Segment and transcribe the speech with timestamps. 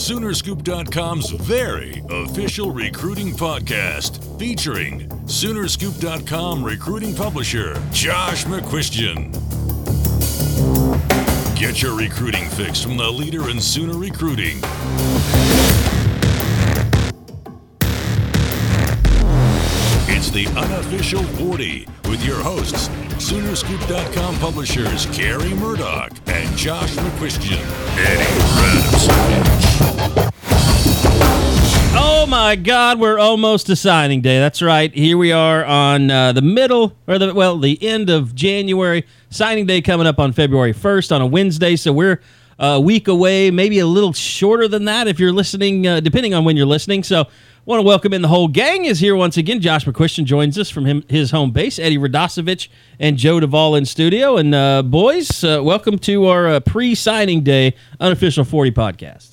[0.00, 9.30] Soonerscoop.com's very official recruiting podcast featuring Soonerscoop.com recruiting publisher Josh McCuistion.
[11.54, 14.56] Get your recruiting fix from the leader in Sooner recruiting.
[20.08, 27.60] It's the unofficial 40 with your hosts, Soonerscoop.com publishers Carrie Murdoch and Josh McCuistion.
[27.98, 29.59] Eddie Radovich.
[31.92, 34.38] Oh my God, we're almost to signing day.
[34.38, 34.92] That's right.
[34.94, 39.06] Here we are on uh, the middle, or the well, the end of January.
[39.30, 41.76] Signing day coming up on February 1st on a Wednesday.
[41.76, 42.20] So we're
[42.58, 46.34] uh, a week away, maybe a little shorter than that if you're listening, uh, depending
[46.34, 47.02] on when you're listening.
[47.02, 47.26] So
[47.64, 49.60] want to welcome in the whole gang is here once again.
[49.60, 51.78] Josh McCuistion joins us from him, his home base.
[51.78, 54.36] Eddie Radosevich and Joe Duvall in studio.
[54.36, 59.29] And uh, boys, uh, welcome to our uh, pre-signing day unofficial 40 podcast.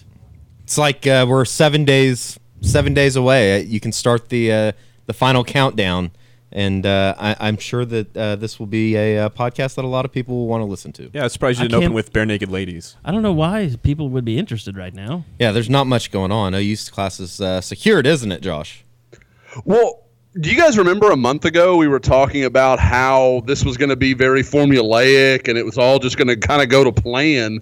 [0.67, 3.61] It's like uh, we're seven days seven days away.
[3.63, 4.71] You can start the uh,
[5.05, 6.11] the final countdown,
[6.51, 9.87] and uh, I, I'm sure that uh, this will be a, uh podcast that a
[9.87, 11.09] lot of people will want to listen to.
[11.13, 12.97] Yeah, I'm surprised you didn't open with Barenaked Ladies.
[13.05, 15.23] I don't know why people would be interested right now.
[15.39, 16.53] Yeah, there's not much going on.
[16.53, 18.83] OU's class is uh, secured, isn't it, Josh?
[19.63, 20.03] Well,
[20.37, 23.87] do you guys remember a month ago we were talking about how this was going
[23.87, 26.91] to be very formulaic and it was all just going to kind of go to
[26.91, 27.61] plan?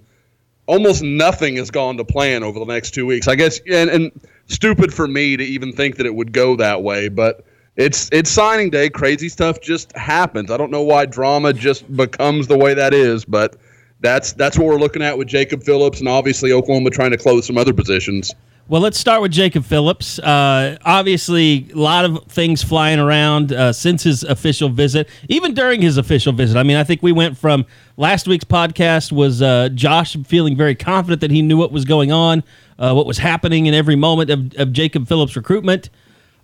[0.67, 3.27] Almost nothing has gone to plan over the next two weeks.
[3.27, 4.11] I guess, and, and
[4.47, 7.45] stupid for me to even think that it would go that way, but
[7.75, 8.89] it's it's signing day.
[8.89, 10.49] Crazy stuff just happens.
[10.49, 13.57] I don't know why drama just becomes the way that is, but
[14.05, 17.45] that's that's what we're looking at with Jacob Phillips and obviously Oklahoma trying to close
[17.45, 18.33] some other positions.
[18.67, 20.17] Well, let's start with Jacob Phillips.
[20.17, 25.83] Uh, obviously, a lot of things flying around uh, since his official visit, even during
[25.83, 26.57] his official visit.
[26.57, 30.73] I mean, I think we went from last week's podcast was uh, Josh feeling very
[30.73, 32.43] confident that he knew what was going on,
[32.79, 35.91] uh, what was happening in every moment of, of Jacob Phillips' recruitment.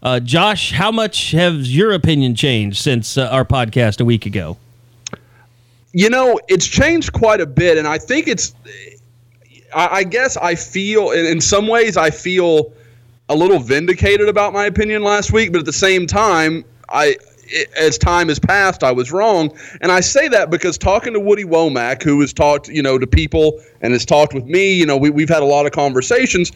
[0.04, 4.58] Uh, Josh, how much has your opinion changed since uh, our podcast a week ago?
[5.94, 8.54] You know, it's changed quite a bit, and I think it's.
[9.74, 12.74] I, guess I feel, in, in some ways, I feel
[13.30, 17.16] a little vindicated about my opinion last week, but at the same time, I.
[17.54, 21.20] i- As time has passed, I was wrong, and I say that because talking to
[21.20, 24.86] Woody Womack, who has talked, you know, to people and has talked with me, you
[24.86, 26.52] know, we, we've had a lot of conversations.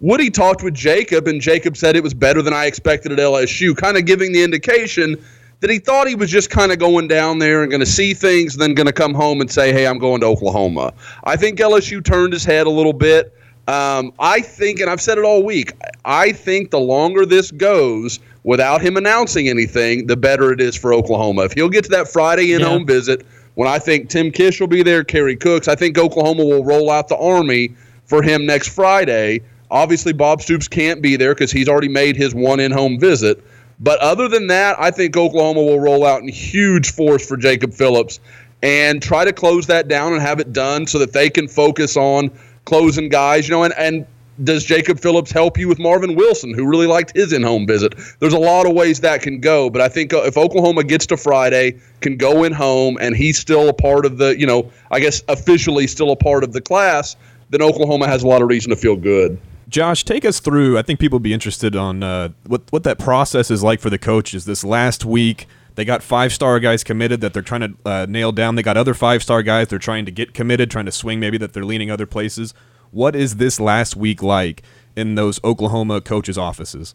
[0.00, 3.76] Woody talked with Jacob, and Jacob said it was better than I expected at LSU,
[3.76, 5.16] kind of giving the indication
[5.62, 8.12] that he thought he was just kind of going down there and going to see
[8.14, 10.92] things, then going to come home and say, "Hey, I'm going to Oklahoma."
[11.24, 13.32] I think LSU turned his head a little bit.
[13.68, 15.72] Um, I think, and I've said it all week,
[16.04, 20.92] I think the longer this goes without him announcing anything, the better it is for
[20.92, 21.44] Oklahoma.
[21.44, 22.66] If he'll get to that Friday in Yeah.
[22.66, 23.24] home visit,
[23.54, 26.90] when I think Tim Kish will be there, Kerry Cooks, I think Oklahoma will roll
[26.90, 27.70] out the Army
[28.04, 29.42] for him next Friday.
[29.70, 33.42] Obviously, Bob Stoops can't be there because he's already made his one in home visit.
[33.80, 37.72] But other than that, I think Oklahoma will roll out in huge force for Jacob
[37.72, 38.20] Phillips
[38.62, 41.96] and try to close that down and have it done so that they can focus
[41.96, 42.30] on
[42.64, 43.48] closing guys.
[43.48, 44.06] You know, and, and
[44.44, 47.94] does Jacob Phillips help you with Marvin Wilson, who really liked his in home visit?
[48.18, 51.06] There's a lot of ways that can go, but I think uh, if Oklahoma gets
[51.06, 54.70] to Friday, can go in home, and he's still a part of the, you know,
[54.90, 57.16] I guess officially still a part of the class,
[57.50, 59.38] then Oklahoma has a lot of reason to feel good.
[59.72, 60.78] Josh, take us through.
[60.78, 63.88] I think people would be interested on uh, what what that process is like for
[63.88, 64.44] the coaches.
[64.44, 65.46] This last week,
[65.76, 68.54] they got five star guys committed that they're trying to uh, nail down.
[68.54, 71.38] They got other five star guys they're trying to get committed, trying to swing maybe
[71.38, 72.52] that they're leaning other places.
[72.90, 74.62] What is this last week like
[74.94, 76.94] in those Oklahoma coaches' offices?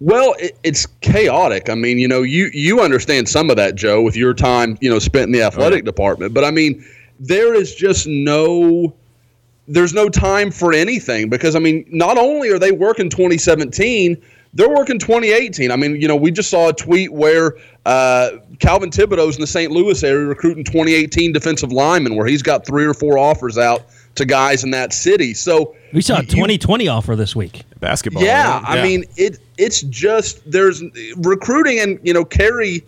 [0.00, 1.70] Well, it, it's chaotic.
[1.70, 4.90] I mean, you know, you you understand some of that, Joe, with your time, you
[4.90, 6.34] know, spent in the athletic department.
[6.34, 6.84] But I mean,
[7.20, 8.92] there is just no
[9.68, 14.16] there's no time for anything because I mean, not only are they working 2017,
[14.54, 15.70] they're working 2018.
[15.70, 19.46] I mean, you know, we just saw a tweet where uh, Calvin Thibodeaux's in the
[19.46, 19.70] St.
[19.70, 23.82] Louis area recruiting 2018 defensive linemen, where he's got three or four offers out
[24.14, 25.34] to guys in that city.
[25.34, 27.64] So We saw a you- 2020 offer this week.
[27.80, 28.22] Basketball.
[28.22, 28.78] yeah, right?
[28.78, 29.38] I mean it.
[29.58, 30.82] It's just there's
[31.18, 32.82] recruiting, and you know, Kerry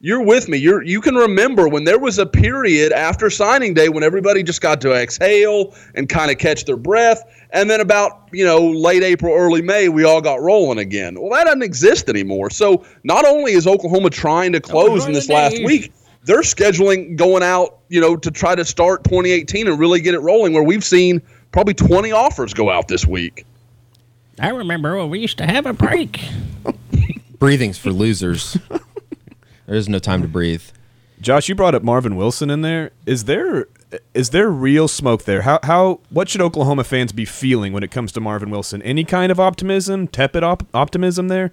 [0.00, 0.58] you're with me.
[0.58, 4.60] You're you can remember when there was a period after signing day when everybody just
[4.60, 9.02] got to exhale and kind of catch their breath, and then about you know late
[9.02, 11.20] April, early May, we all got rolling again.
[11.20, 12.50] Well, that doesn't exist anymore.
[12.50, 15.92] So not only is Oklahoma trying to close in this last week,
[16.24, 20.20] they're scheduling going out, you know, to try to start 2018 and really get it
[20.20, 20.52] rolling.
[20.52, 21.20] Where we've seen
[21.50, 23.44] probably 20 offers go out this week.
[24.40, 26.20] I remember when we used to have a break.
[27.40, 28.56] Breathing's for losers.
[29.68, 30.62] there is no time to breathe.
[31.20, 32.90] Josh, you brought up Marvin Wilson in there.
[33.04, 33.68] Is there
[34.14, 35.42] is there real smoke there?
[35.42, 38.80] How how what should Oklahoma fans be feeling when it comes to Marvin Wilson?
[38.82, 41.52] Any kind of optimism, tepid op- optimism there?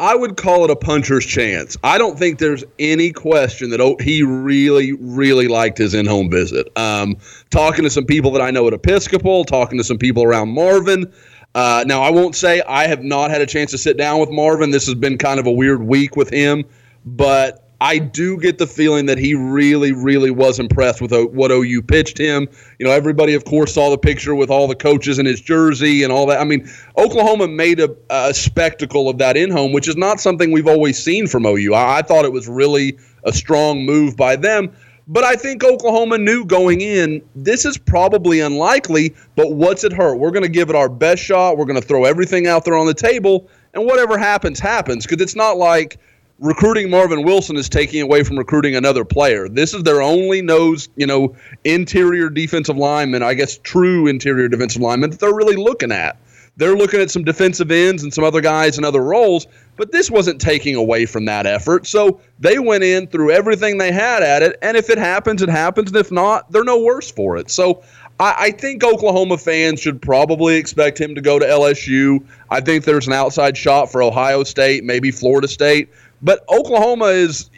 [0.00, 1.76] I would call it a puncher's chance.
[1.84, 6.66] I don't think there's any question that oh, he really, really liked his in-home visit.
[6.76, 7.16] Um,
[7.50, 11.12] talking to some people that I know at Episcopal, talking to some people around Marvin.
[11.54, 14.30] Uh, now, I won't say I have not had a chance to sit down with
[14.30, 14.70] Marvin.
[14.70, 16.64] This has been kind of a weird week with him,
[17.04, 21.82] but I do get the feeling that he really, really was impressed with what OU
[21.82, 22.48] pitched him.
[22.78, 26.04] You know, everybody, of course, saw the picture with all the coaches in his jersey
[26.04, 26.40] and all that.
[26.40, 30.52] I mean, Oklahoma made a, a spectacle of that in home, which is not something
[30.52, 31.74] we've always seen from OU.
[31.74, 34.70] I, I thought it was really a strong move by them.
[35.08, 40.16] But I think Oklahoma knew going in, this is probably unlikely, but what's it hurt?
[40.16, 41.56] We're going to give it our best shot.
[41.56, 45.04] We're going to throw everything out there on the table, and whatever happens, happens.
[45.06, 45.98] Because it's not like–
[46.42, 49.48] recruiting Marvin Wilson is taking away from recruiting another player.
[49.48, 54.82] This is their only nose, you know, interior defensive lineman, I guess true interior defensive
[54.82, 56.16] lineman that they're really looking at.
[56.56, 59.46] They're looking at some defensive ends and some other guys in other roles,
[59.76, 61.86] but this wasn't taking away from that effort.
[61.86, 65.48] So they went in, threw everything they had at it, and if it happens, it
[65.48, 65.90] happens.
[65.90, 67.50] And if not, they're no worse for it.
[67.50, 67.82] So
[68.20, 72.24] I, I think Oklahoma fans should probably expect him to go to LSU.
[72.50, 75.88] I think there's an outside shot for Ohio State, maybe Florida State.
[76.22, 77.50] But Oklahoma is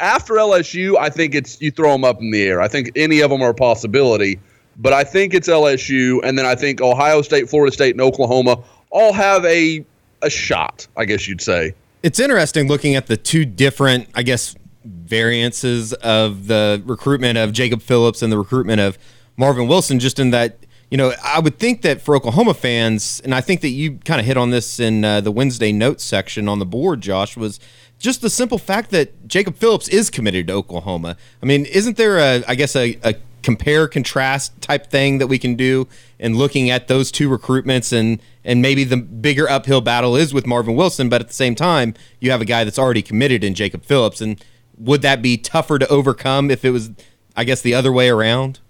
[0.00, 0.96] after LSU.
[0.98, 2.60] I think it's you throw them up in the air.
[2.60, 4.40] I think any of them are a possibility.
[4.80, 8.62] But I think it's LSU, and then I think Ohio State, Florida State, and Oklahoma
[8.90, 9.84] all have a
[10.22, 10.86] a shot.
[10.96, 11.74] I guess you'd say.
[12.02, 14.54] It's interesting looking at the two different, I guess,
[14.84, 18.98] variances of the recruitment of Jacob Phillips and the recruitment of
[19.36, 19.98] Marvin Wilson.
[19.98, 20.58] Just in that
[20.90, 24.20] you know, I would think that for Oklahoma fans, and I think that you kind
[24.20, 27.60] of hit on this in uh, the Wednesday notes section on the board, Josh, was
[27.98, 31.16] just the simple fact that Jacob Phillips is committed to Oklahoma.
[31.42, 33.14] I mean, isn't there a, I guess, a, a
[33.48, 35.88] compare contrast type thing that we can do
[36.20, 40.46] and looking at those two recruitments and and maybe the bigger uphill battle is with
[40.46, 43.54] Marvin Wilson, but at the same time, you have a guy that's already committed in
[43.54, 44.44] Jacob Phillips, and
[44.76, 46.90] would that be tougher to overcome if it was,
[47.34, 48.60] I guess, the other way around?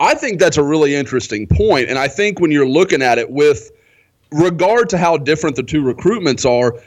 [0.00, 3.30] I think that's a really interesting point, and I think when you're looking at it
[3.30, 3.70] with
[4.30, 6.80] regard to how different the two recruitments are,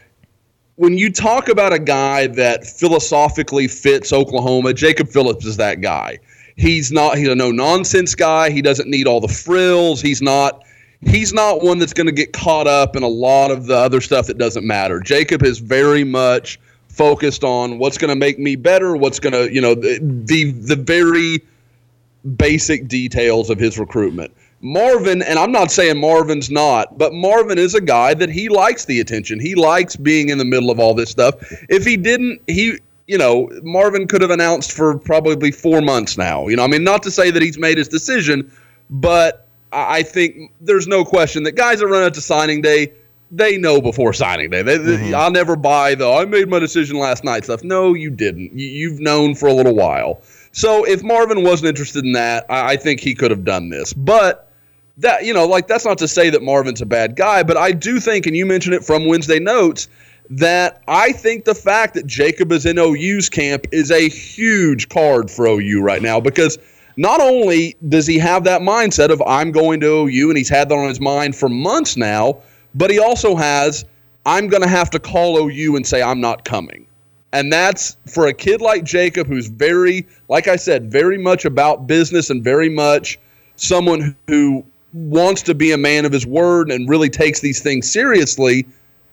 [0.77, 6.17] when you talk about a guy that philosophically fits Oklahoma, Jacob Phillips is that guy.
[6.59, 8.49] He's not he's a no nonsense guy.
[8.49, 10.01] He doesn't need all the frills.
[10.01, 10.61] He's not
[11.01, 14.01] he's not one that's going to get caught up in a lot of the other
[14.01, 14.99] stuff that doesn't matter.
[14.99, 16.59] Jacob is very much
[16.89, 20.51] focused on what's going to make me better, what's going to, you know, the, the
[20.51, 21.39] the very
[22.35, 24.33] basic details of his recruitment.
[24.59, 28.83] Marvin, and I'm not saying Marvin's not, but Marvin is a guy that he likes
[28.83, 29.39] the attention.
[29.39, 31.35] He likes being in the middle of all this stuff.
[31.69, 32.79] If he didn't, he,
[33.09, 36.47] you know, Marvin could have announced for probably four months now.
[36.47, 38.51] You know, I mean, not to say that he's made his decision,
[38.91, 42.93] but I think there's no question that guys that run out to signing day,
[43.31, 44.61] they know before signing day.
[44.61, 45.15] They, mm-hmm.
[45.15, 47.63] I'll never buy the I made my decision last night stuff.
[47.63, 48.53] No, you didn't.
[48.53, 50.21] You, you've known for a little while.
[50.51, 53.91] So if Marvin wasn't interested in that, I, I think he could have done this.
[53.91, 54.51] But
[54.99, 57.71] that you know, like that's not to say that Marvin's a bad guy, but I
[57.71, 59.87] do think, and you mentioned it from Wednesday notes,
[60.29, 65.31] that I think the fact that Jacob is in OU's camp is a huge card
[65.31, 66.57] for OU right now because
[66.97, 70.69] not only does he have that mindset of I'm going to OU and he's had
[70.69, 72.41] that on his mind for months now,
[72.75, 73.85] but he also has
[74.25, 76.85] I'm going to have to call OU and say I'm not coming.
[77.31, 81.87] And that's for a kid like Jacob who's very like I said, very much about
[81.87, 83.17] business and very much
[83.55, 87.91] someone who wants to be a man of his word and really takes these things
[87.91, 88.65] seriously,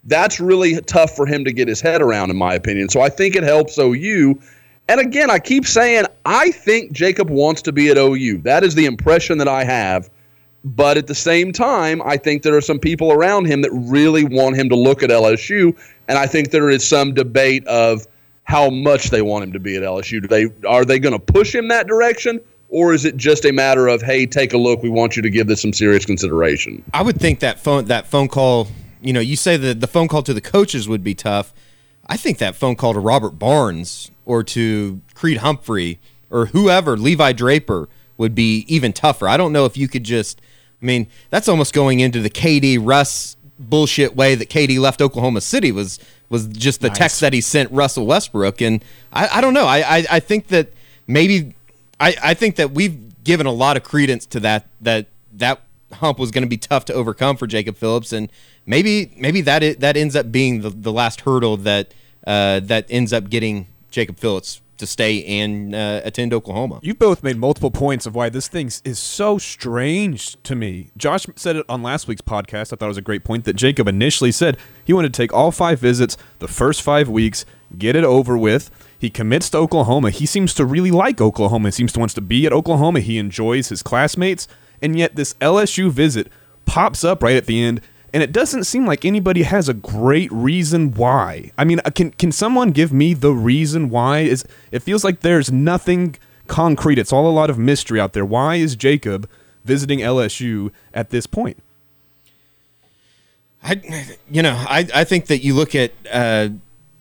[0.07, 2.89] that's really tough for him to get his head around, in my opinion.
[2.89, 4.41] So I think it helps OU.
[4.89, 8.39] And again, I keep saying I think Jacob wants to be at OU.
[8.43, 10.09] That is the impression that I have.
[10.65, 14.25] But at the same time, I think there are some people around him that really
[14.25, 15.77] want him to look at LSU.
[16.09, 18.07] And I think there is some debate of
[18.45, 20.23] how much they want him to be at LSU.
[20.23, 23.53] Do they are they going to push him that direction or is it just a
[23.53, 26.83] matter of hey take a look we want you to give this some serious consideration
[26.93, 28.67] i would think that phone that phone call
[29.01, 31.53] you know you say that the phone call to the coaches would be tough
[32.09, 35.99] I think that phone call to Robert Barnes or to Creed Humphrey
[36.31, 39.29] or whoever, Levi Draper, would be even tougher.
[39.29, 40.41] I don't know if you could just.
[40.81, 45.41] I mean, that's almost going into the KD Russ bullshit way that KD left Oklahoma
[45.41, 45.99] City was
[46.29, 49.67] was just the text that he sent Russell Westbrook, and I, I don't know.
[49.67, 50.73] I, I I think that
[51.07, 51.55] maybe
[51.99, 55.61] I I think that we've given a lot of credence to that that that
[55.95, 58.31] hump was going to be tough to overcome for Jacob Phillips, and
[58.67, 61.93] maybe maybe that i- that ends up being the, the last hurdle that
[62.27, 66.81] uh, that ends up getting Jacob Phillips to stay and uh, attend Oklahoma.
[66.83, 70.91] You both made multiple points of why this thing is so strange to me.
[70.99, 72.73] Josh said it on last week's podcast.
[72.73, 75.33] I thought it was a great point that Jacob initially said he wanted to take
[75.33, 77.47] all five visits the first five weeks,
[77.79, 78.71] get it over with.
[78.99, 80.11] He commits to Oklahoma.
[80.11, 81.69] He seems to really like Oklahoma.
[81.69, 83.01] He seems to wants to be at Oklahoma.
[83.01, 84.47] He enjoys his classmates,
[84.81, 86.31] and yet this LSU visit
[86.65, 87.81] pops up right at the end
[88.13, 91.53] and it doesn't seem like anybody has a great reason why.
[91.59, 94.21] I mean, uh, can can someone give me the reason why?
[94.21, 96.17] Is it feels like there's nothing
[96.47, 96.99] concrete.
[96.99, 98.25] It's all a lot of mystery out there.
[98.25, 99.29] Why is Jacob
[99.65, 101.63] visiting LSU at this point?
[103.63, 106.51] I, you know, I, I think that you look at uh,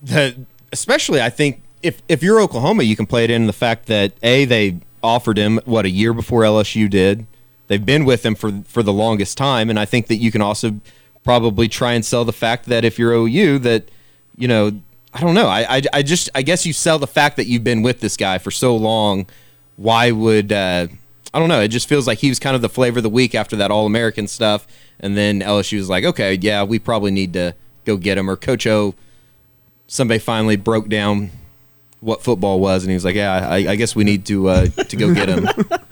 [0.01, 0.35] the,
[0.71, 4.13] especially I think if if you're Oklahoma, you can play it in the fact that
[4.23, 7.27] a they offered him what a year before LSU did.
[7.67, 10.41] They've been with him for for the longest time, and I think that you can
[10.41, 10.79] also
[11.23, 13.89] probably try and sell the fact that if you're OU, that
[14.37, 14.79] you know,
[15.13, 15.47] I don't know.
[15.47, 18.17] I I, I just I guess you sell the fact that you've been with this
[18.17, 19.25] guy for so long.
[19.77, 20.87] Why would uh,
[21.35, 21.59] I don't know.
[21.59, 23.69] It just feels like he was kind of the flavor of the week after that
[23.69, 24.65] All American stuff,
[25.01, 27.53] and then LSU was like, okay, yeah, we probably need to
[27.83, 28.29] go get him.
[28.29, 28.95] Or Coach O,
[29.85, 31.31] somebody finally broke down
[31.99, 34.67] what football was, and he was like, yeah, I, I guess we need to uh,
[34.67, 35.49] to go get him.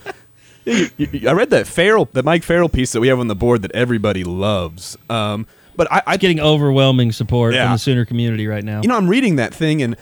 [0.67, 3.71] I read that Farrell, the Mike Farrell piece that we have on the board that
[3.73, 4.97] everybody loves.
[5.09, 7.65] Um, but I, I Getting overwhelming support Yeah.
[7.65, 8.81] from the Sooner community right now.
[8.81, 9.95] you know, I'm reading that thing and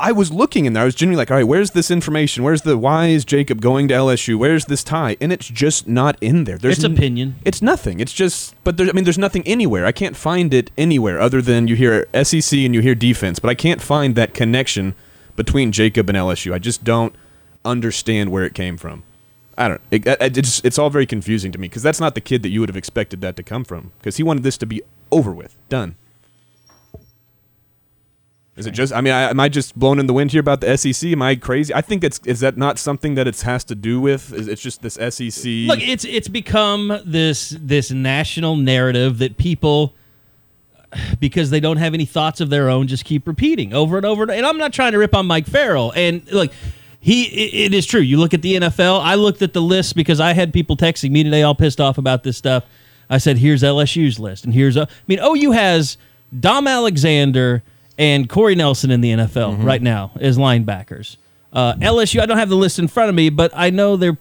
[0.00, 0.84] I was looking in there.
[0.84, 2.44] I was genuinely like, all right, where's this information?
[2.44, 4.38] Where's the why is Jacob going to LSU?
[4.38, 5.16] Where's this tie?
[5.20, 6.56] And it's just not in there.
[6.56, 7.34] There's It's n- opinion.
[7.44, 7.98] It's nothing.
[7.98, 9.84] It's just, but there, I mean, there's nothing anywhere.
[9.84, 13.48] I can't find it anywhere other than you hear SEC and you hear defense, but
[13.50, 14.94] I can't find that connection
[15.34, 16.54] between Jacob and LSU.
[16.54, 17.12] I just don't
[17.64, 19.02] understand where it came from.
[19.58, 19.80] I don't.
[19.90, 22.50] It, it, it's it's all very confusing to me because that's not the kid that
[22.50, 23.90] you would have expected that to come from.
[23.98, 25.96] Because he wanted this to be over with, done.
[28.56, 28.92] Is it just?
[28.92, 31.10] I mean, I, am I just blown in the wind here about the SEC?
[31.10, 31.74] Am I crazy?
[31.74, 34.32] I think it's is that not something that it has to do with?
[34.32, 35.44] Is it's just this SEC?
[35.44, 39.94] Look, it's it's become this this national narrative that people
[41.20, 44.22] because they don't have any thoughts of their own just keep repeating over and over
[44.22, 46.50] and I'm not trying to rip on Mike Farrell and look
[47.00, 49.94] he it, it is true you look at the NFL I looked at the list
[49.94, 52.64] because I had people texting me today all pissed off about this stuff
[53.08, 55.96] I said here's LSU's list and here's a, I mean OU has
[56.38, 57.62] Dom Alexander
[57.98, 61.16] and Corey Nelson in the NFL right now as linebackers
[61.52, 64.18] uh, LSU I don't have the list in front of me but I know they're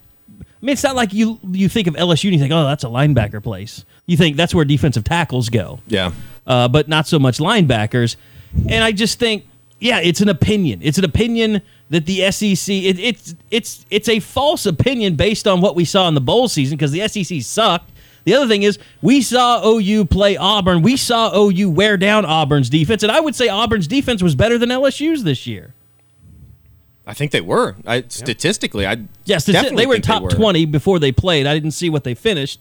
[0.61, 2.83] I mean, it's not like you you think of LSU and you think, oh, that's
[2.83, 3.85] a linebacker place.
[4.07, 6.11] You think that's where defensive tackles go, yeah.
[6.47, 8.15] uh, but not so much linebackers.
[8.67, 9.45] And I just think,
[9.79, 10.79] yeah, it's an opinion.
[10.81, 15.61] It's an opinion that the SEC it, it's it's it's a false opinion based on
[15.61, 17.91] what we saw in the bowl season because the SEC sucked.
[18.25, 20.81] The other thing is we saw OU play Auburn.
[20.81, 24.57] We saw OU wear down Auburn's defense, and I would say Auburn's defense was better
[24.57, 25.73] than LSU's this year.
[27.05, 27.77] I think they were.
[27.85, 30.29] I statistically, I Yes, they, definitely they were think top were.
[30.29, 31.47] twenty before they played.
[31.47, 32.59] I didn't see what they finished,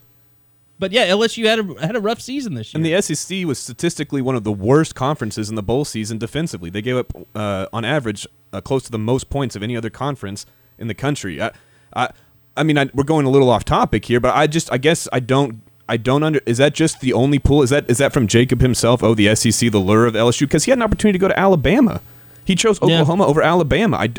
[0.78, 2.78] but yeah, LSU had a had a rough season this year.
[2.78, 6.70] And the SEC was statistically one of the worst conferences in the bowl season defensively.
[6.70, 9.90] They gave up, uh, on average, uh, close to the most points of any other
[9.90, 10.44] conference
[10.78, 11.40] in the country.
[11.40, 11.52] I,
[11.94, 12.10] I,
[12.56, 15.08] I mean, I, we're going a little off topic here, but I just, I guess,
[15.12, 16.40] I don't, I don't under.
[16.46, 17.62] Is that just the only pool?
[17.62, 19.02] Is that is that from Jacob himself?
[19.02, 21.38] Oh, the SEC, the lure of LSU, because he had an opportunity to go to
[21.38, 22.00] Alabama.
[22.44, 23.00] He chose Yeah.
[23.00, 23.96] Oklahoma over Alabama.
[23.96, 24.10] I.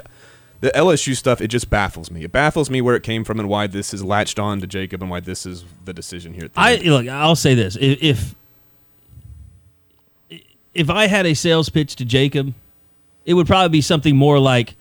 [0.60, 2.24] The LSU stuff, it just baffles me.
[2.24, 5.02] It baffles me where it came from and why this is latched on to Jacob
[5.02, 6.46] and why this is the decision here.
[6.46, 6.86] At the I end.
[6.86, 7.08] look.
[7.08, 8.36] I'll say this: if, if
[10.74, 12.54] if I had a sales pitch to Jacob,
[13.26, 14.76] it would probably be something more like,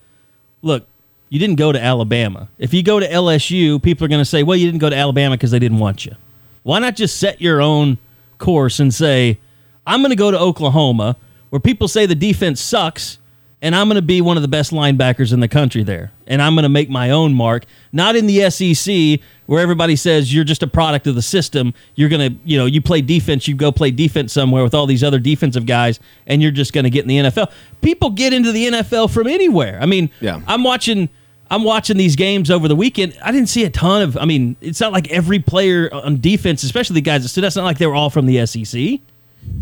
[0.62, 0.87] "Look,
[1.28, 2.49] you didn't go to Alabama.
[2.59, 4.97] If you go to LSU, people are going to say, well, you didn't go to
[4.97, 6.14] Alabama because they didn't want you.
[6.62, 7.99] Why not just set your own
[8.38, 9.38] course and say,
[9.87, 11.16] I'm going to go to Oklahoma,
[11.50, 13.18] where people say the defense sucks."
[13.66, 16.12] And I'm going to be one of the best linebackers in the country there.
[16.28, 20.32] And I'm going to make my own mark, not in the SEC where everybody says
[20.32, 21.75] you're just a product of the system.
[21.96, 24.87] You're going to, you know, you play defense, you go play defense somewhere with all
[24.87, 27.50] these other defensive guys, and you're just going to get in the NFL.
[27.82, 29.80] People get into the NFL from anywhere.
[29.82, 30.40] I mean, Yeah.
[30.46, 31.08] I'm watching.
[31.50, 33.18] I'm watching these games over the weekend.
[33.20, 34.16] I didn't see a ton of.
[34.16, 37.42] I mean, it's not like every player on defense, especially the guys that stood.
[37.42, 39.00] That's not like they were all from the SEC.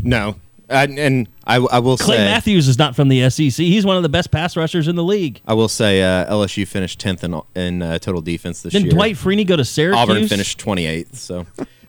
[0.03, 0.37] No,
[0.69, 3.51] And, and I, I will Clay say, Matthews is not from the SEC.
[3.53, 5.41] He's one of the best pass rushers in the league.
[5.47, 8.81] I will say, uh, LSU finished tenth in in uh, total defense this year.
[8.81, 8.97] Didn't year.
[8.97, 10.01] Dwight Freeney go to Syracuse?
[10.01, 11.17] Auburn finished twenty eighth.
[11.17, 11.47] So.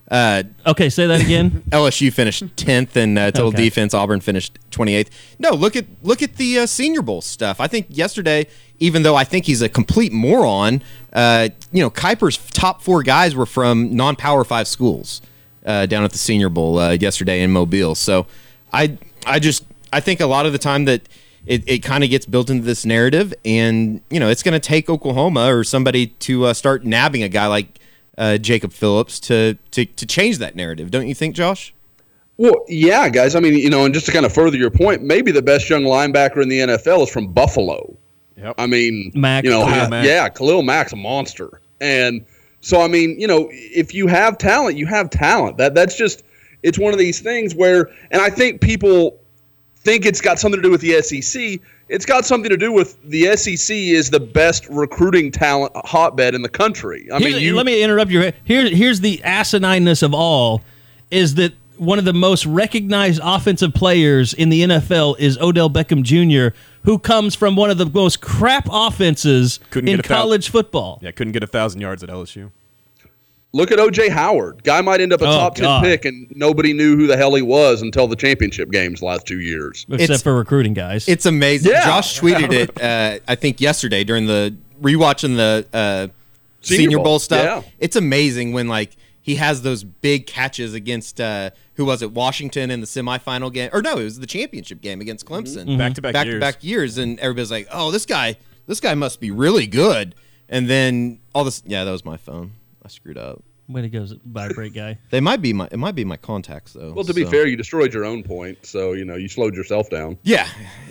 [0.08, 1.64] Uh, Okay, say that again.
[1.70, 3.64] LSU finished tenth in uh, total Okay.
[3.64, 3.92] defense.
[3.94, 5.10] Auburn finished twenty eighth.
[5.38, 7.60] No, look at look at the uh, Senior Bowl stuff.
[7.60, 8.46] I think yesterday,
[8.78, 13.34] even though I think he's a complete moron, uh, you know, Kiper's top four guys
[13.34, 15.22] were from non Power Five schools
[15.64, 17.96] uh, down at the Senior Bowl uh, yesterday in Mobile.
[17.96, 18.26] So,
[18.76, 21.02] I I just I think a lot of the time that.
[21.46, 24.58] It, it kind of gets built into this narrative, and you know it's going to
[24.58, 27.78] take Oklahoma or somebody to uh, start nabbing a guy like
[28.18, 31.72] uh, Jacob Phillips to, to to change that narrative, don't you think, Josh?
[32.36, 33.34] Well, yeah, guys.
[33.34, 35.70] I mean, you know, and just to kind of further your point, maybe the best
[35.70, 37.96] young linebacker in the NFL is from Buffalo.
[38.36, 38.56] Yep.
[38.58, 39.44] I mean, Mack.
[39.44, 40.04] you know, Khalil ha- Mack.
[40.04, 42.26] yeah, Khalil Mack's a monster, and
[42.60, 45.56] so I mean, you know, if you have talent, you have talent.
[45.58, 46.24] That that's just
[46.66, 49.18] it's one of these things where, and I think people
[49.76, 51.60] think it's got something to do with the SEC.
[51.88, 56.42] It's got something to do with the SEC is the best recruiting talent hotbed in
[56.42, 57.06] the country.
[57.12, 58.32] I Here's- mean, you, let me interrupt you.
[58.44, 60.62] Here, here's the asinineness of all:
[61.12, 66.02] is that one of the most recognized offensive players in the NFL is Odell Beckham
[66.02, 70.22] Jr., who comes from one of the most crap offenses Couldn't in get a foul.
[70.22, 70.98] college football.
[71.02, 72.50] Yeah, couldn't get a thousand yards at LSU.
[73.52, 74.62] Look at OJ Howard.
[74.64, 75.82] Guy might end up a Oh, top 10 God.
[75.84, 79.40] pick, and nobody knew who the hell he was until the championship games last two
[79.40, 79.86] years.
[79.88, 81.08] Except It's- for recruiting guys.
[81.08, 81.72] It's amazing.
[81.72, 81.84] Yeah.
[81.86, 86.08] Josh tweeted it, uh, I think yesterday during the rewatching the uh,
[86.60, 87.44] Senior Senior, Bowl, Bowl, stuff.
[87.64, 87.70] yeah.
[87.78, 92.12] It's amazing when like he has those big catches against uh, who was it?
[92.12, 95.64] Washington in the semifinal game, or no, it was the championship game against Clemson.
[95.66, 95.78] Mm-hmm.
[95.78, 96.34] Back-to-back back years.
[96.36, 98.36] to back years, and everybody's like, "Oh, this guy,
[98.66, 100.14] this guy must be really good."
[100.48, 102.52] And then all this, yeah, that was my phone.
[102.86, 103.42] I screwed up.
[103.68, 104.96] Way to go, vibrate guy.
[105.10, 106.92] They might be my, it might be my contacts though.
[106.92, 109.54] Well, to be so- fair, you destroyed your own point, so you know you slowed
[109.56, 110.18] yourself down.
[110.22, 110.46] yeah.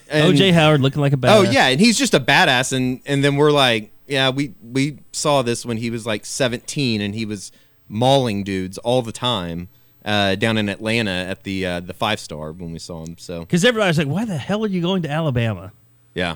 [0.09, 1.37] And- OJ Howard looking like a badass.
[1.37, 4.99] Oh yeah, and he's just a badass, and and then we're like, yeah, we we
[5.13, 7.51] saw this when he was like 17, and he was
[7.87, 9.69] mauling dudes all the time
[10.03, 13.17] uh, down in Atlanta at the uh, the five star when we saw him.
[13.17, 15.71] So Because everybody's like, "Why the hell are you going to Alabama?
[16.13, 16.35] yeah,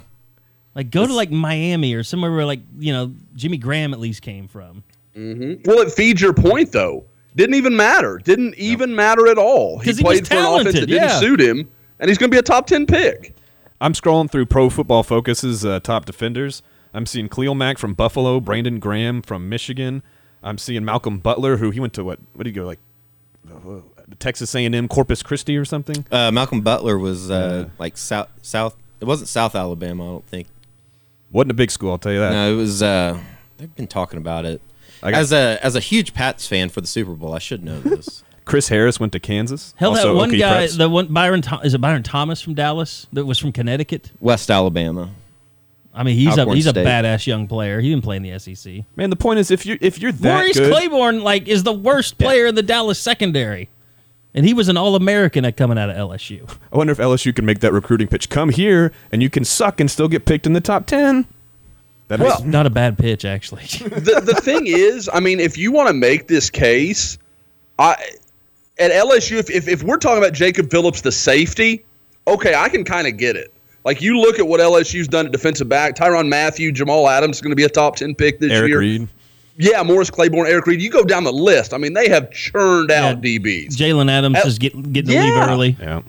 [0.74, 4.22] Like, go to like Miami or somewhere where like you know Jimmy Graham at least
[4.22, 4.84] came from."
[5.66, 7.06] Well, it feeds your point though.
[7.36, 8.18] Didn't even matter.
[8.24, 9.80] Didn't even matter at all.
[9.80, 11.20] He 'Cause he played for an offense that talented, didn't yeah.
[11.20, 13.36] suit him, and he's going to be a top ten pick.
[13.82, 16.62] I'm scrolling through Pro Football Focus's uh, top defenders.
[16.94, 20.02] I'm seeing Khalil Mack from Buffalo, Brandon Graham from Michigan.
[20.44, 22.20] I'm seeing Malcolm Butler, who he went to what?
[22.34, 22.80] What did he go like?
[23.50, 23.82] uh,
[24.18, 26.06] Texas A&M, Corpus Christi, or something.
[26.12, 28.76] uh, Malcolm Butler was uh, like south south.
[29.00, 30.48] It wasn't South Alabama, I don't think.
[31.32, 32.32] Wasn't a big school, I'll tell you that.
[32.32, 32.82] No, it was.
[32.84, 33.18] Uh,
[33.58, 34.62] they've been talking about it.
[35.04, 37.64] I got- as a as a huge Pats fan for the Super Bowl, I should
[37.64, 38.24] know this.
[38.46, 39.76] Chris Harris went to Kansas.
[39.78, 40.78] Hell, also that one Okie guy, Preps.
[40.78, 44.12] the one Byron, Tho- is it Byron Thomas from Dallas that was from Connecticut?
[44.20, 45.12] West Alabama.
[45.94, 46.86] I mean, he's a Alcorn he's a State.
[46.86, 47.80] badass young player.
[47.80, 48.86] He didn't play in the SEC.
[48.96, 51.74] Man, the point is, if you if you're that Maurice good, Claiborne, like, is the
[51.74, 53.70] worst player in the Dallas secondary,
[54.34, 56.50] and he was an All American at coming out of LSU.
[56.74, 58.30] I wonder if LSU can make that recruiting pitch.
[58.30, 61.26] Come here, and you can suck and still get picked in the top ten.
[62.10, 63.64] That Well- makes- Not a bad pitch, actually.
[63.80, 67.18] the the thing is, I mean, if you want to make this case,
[67.80, 67.96] I
[68.78, 71.84] at LSU, if, if if we're talking about Jacob Phillips, the safety,
[72.28, 73.54] okay, I can kind of get it.
[73.86, 77.42] Like you look at what LSU's done at defensive back, Tyrann Mathieu, Jamal Adams is
[77.42, 78.60] going to be a top ten pick this year.
[78.60, 78.80] Eric year.
[78.80, 79.08] Reid.
[79.62, 80.82] Yeah, Morris Claiborne, Eric Reid.
[80.82, 81.74] You go down the list.
[81.74, 83.76] I mean, they have churned out DBs.
[83.76, 85.78] Jalen Adams At- is get, getting to leave early.
[85.80, 86.02] Yeah.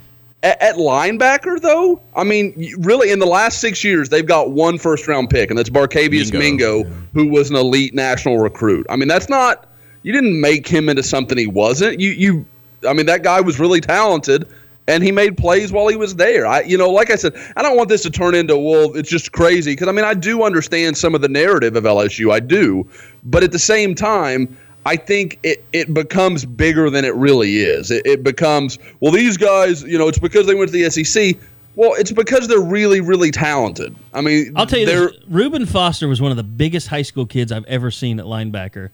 [0.42, 4.78] At, at linebacker, though, I mean, really, in the last six years, they've got one
[4.78, 6.84] first round pick, and that's Barkevious Mingo.
[6.84, 8.86] Mingo, who was an elite national recruit.
[8.88, 9.68] I mean, that's not
[10.02, 12.00] you didn't make him into something he wasn't.
[12.00, 12.46] You you,
[12.88, 14.48] I mean, that guy was really talented,
[14.88, 16.46] and he made plays while he was there.
[16.46, 19.10] I you know, like I said, I don't want this to turn into well, it's
[19.10, 22.40] just crazy because I mean, I do understand some of the narrative of LSU, I
[22.40, 22.88] do,
[23.24, 24.56] but at the same time.
[24.86, 27.90] I think it, it becomes bigger than it really is.
[27.90, 31.36] It, it becomes, well, these guys, you know, it's because they went to the SEC.
[31.76, 33.94] Well, it's because they're really, really talented.
[34.12, 37.26] I mean, I'll tell you this: Reuben Foster was one of the biggest high school
[37.26, 38.90] kids I've ever seen at linebacker.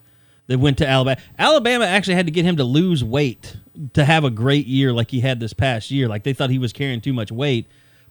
[0.49, 1.21] That went to Alabama.
[1.41, 3.57] Alabama actually had to get him to lose weight
[3.95, 6.07] to have a great year like he had this past year.
[6.07, 7.67] Like they thought he was carrying too much weight,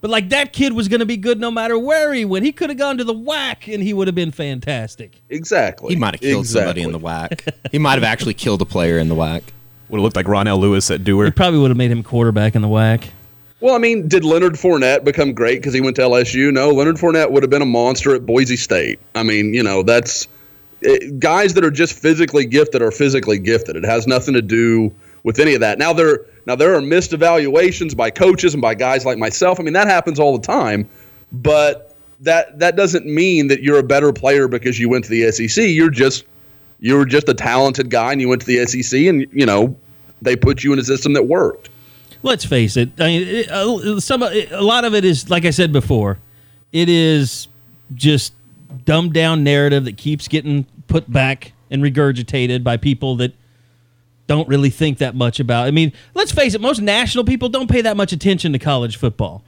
[0.06, 2.46] but like that kid was going to be good no matter where he went.
[2.46, 5.20] He could have gone to the WAC and he would have been fantastic.
[5.32, 5.96] Exactly.
[5.96, 7.52] He might have killed somebody in the WAC.
[7.72, 9.42] he might have actually killed a player in the WAC.
[9.90, 12.62] Would have looked like Ronnell Lewis at He probably would have made him quarterback in
[12.62, 13.10] the whack.
[13.62, 16.54] Well, I mean, did Leonard Fournette become great because he went to LSU?
[16.54, 19.00] No, Leonard Fournette would have been a monster at Boise State.
[19.16, 20.28] I mean, you know, that's
[20.82, 23.76] it, guys that are just physically gifted are physically gifted.
[23.76, 25.80] It has nothing to do with any of that.
[25.80, 29.60] Now, there Now there are missed evaluations by coaches and by guys like myself.
[29.60, 30.88] I mean that happens all the time,
[31.32, 35.32] but that that doesn't mean that you're a better player because you went to the
[35.32, 35.66] SEC.
[35.68, 36.26] You're just
[36.80, 39.76] you're just a talented guy and you went to the SEC and you know
[40.22, 41.70] they put you in a system that worked.
[42.24, 42.90] Let's face it.
[43.00, 46.20] I mean, it, uh, some a lot of it is like I said before.
[46.72, 47.48] It is
[47.94, 48.34] just
[48.84, 53.34] dumbed down narrative that keeps getting put back and regurgitated by people that
[54.28, 55.68] don't really think that much about.
[55.68, 58.98] I mean, let's face it, most national people don't pay that much attention to college
[58.98, 59.44] football.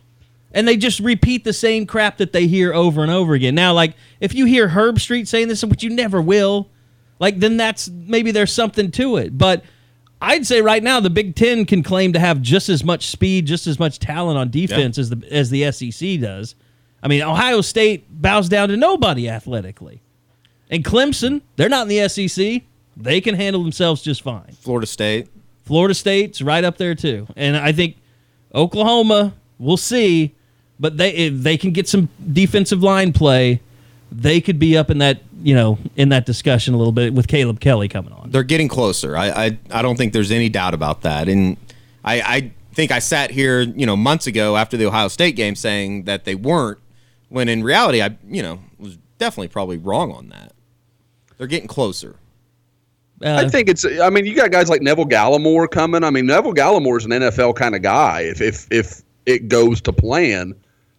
[0.51, 3.55] And they just repeat the same crap that they hear over and over again.
[3.55, 6.69] Now, like if you hear Herbstreit saying this, which you never will,
[7.19, 9.37] like then that's maybe there's something to it.
[9.37, 9.63] But
[10.21, 13.45] I'd say right now the Big Ten can claim to have just as much speed,
[13.45, 16.55] just as much talent on defense as the as the SEC does.
[17.03, 20.01] I mean, Ohio State bows down to nobody athletically.
[20.69, 22.63] And Clemson, they're not in the SEC.
[22.99, 24.51] They can handle themselves just fine.
[24.62, 25.27] Florida State.
[25.65, 27.27] Florida State's right up there too.
[27.36, 27.97] And I think
[28.55, 30.33] Oklahoma, we'll see,
[30.79, 33.62] but they if they can get some defensive line play,
[34.12, 37.27] they could be up in that, you know, in that discussion a little bit with
[37.27, 38.31] Caleb Kelly coming on.
[38.31, 39.15] They're getting closer.
[39.15, 41.27] I I, I don't think there's any doubt about that.
[41.27, 41.57] And
[42.03, 45.55] I, I think I sat here, you know, months ago after the Ohio State game
[45.55, 46.79] saying that they weren't,
[47.29, 50.53] when in reality I, you know, was definitely probably wrong on that.
[51.38, 52.15] They're getting closer.
[53.23, 53.86] Uh, I think it's.
[53.86, 56.03] I mean, you got guys like Neville Gallimore coming.
[56.03, 58.21] I mean, Neville Gallimore is an NFL kind of guy.
[58.21, 60.53] If if if it goes to plan,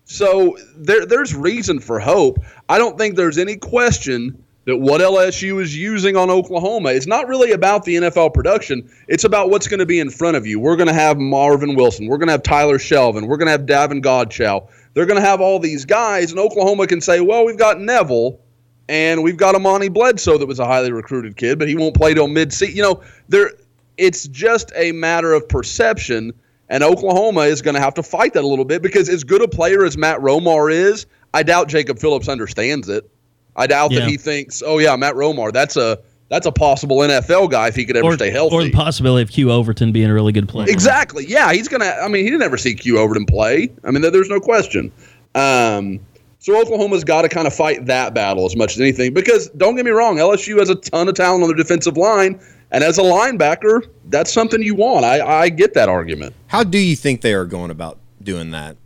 [0.05, 2.39] so there there's reason for hope.
[2.69, 6.91] I don't think there's any question that what LSU is using on Oklahoma.
[6.91, 8.91] It's not really about the NFL production.
[9.07, 10.61] It's about what's going to be in front of you.
[10.61, 12.07] We're going to have Marvin Wilson.
[12.07, 13.29] We're going to have Tyler Shelvin.
[13.29, 14.69] We're going to have Davon Godchaux.
[14.93, 18.41] They're going to have all these guys, and Oklahoma can say, well, we've got Neville
[18.89, 22.15] and we've got Amani Bledsoe that was a highly recruited kid, but he won't play
[22.15, 22.77] till mid season.
[22.77, 23.53] You know, there
[23.97, 26.33] it's just a matter of perception,
[26.69, 29.43] and Oklahoma is going to have to fight that a little bit because as good
[29.43, 33.09] a player as Matt Romar is, I doubt Jacob Phillips understands it.
[33.57, 34.01] I doubt Yeah.
[34.01, 35.99] that he thinks, oh yeah, Matt Romar, that's a
[36.31, 38.55] that's a possible NFL guy if he could ever or, stay healthy.
[38.55, 40.67] or the possibility of Q Overton being a really good player.
[40.69, 41.25] Exactly.
[41.27, 41.87] Yeah, he's gonna.
[41.87, 43.71] I mean, he didn't ever see Q Overton play.
[43.83, 44.93] I mean, there- there's no question.
[45.35, 46.01] Um,
[46.39, 49.77] so Oklahoma's got to kind of fight that battle as much as anything because don't
[49.77, 52.99] get me wrong, LSU has a ton of talent on their defensive line, and as
[52.99, 55.05] a linebacker, that's something you want.
[55.05, 56.35] I, I get that argument.
[56.49, 58.77] How do you think they are going about doing that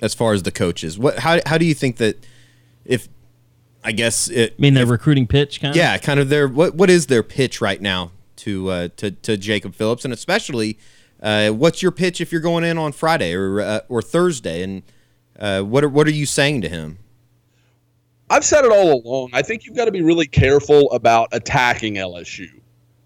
[0.00, 0.98] as far as the coaches?
[0.98, 2.26] What how how do you think that
[2.84, 3.08] if
[3.82, 5.76] I guess it I mean, their recruiting pitch kind of.
[5.76, 9.36] yeah, kind of their what what is their pitch right now to uh, to to
[9.36, 10.78] Jacob Phillips, and especially
[11.22, 14.82] uh, what's your pitch if you're going in on Friday or uh, or Thursday, and
[15.38, 16.98] uh, what are what are you saying to him?
[18.30, 19.30] I've said it all along.
[19.32, 22.48] I think you've got to be really careful about attacking LSU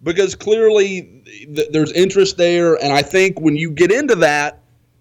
[0.02, 1.22] because clearly
[1.54, 2.74] th- there's interest there.
[2.76, 4.60] And I think when you get into that,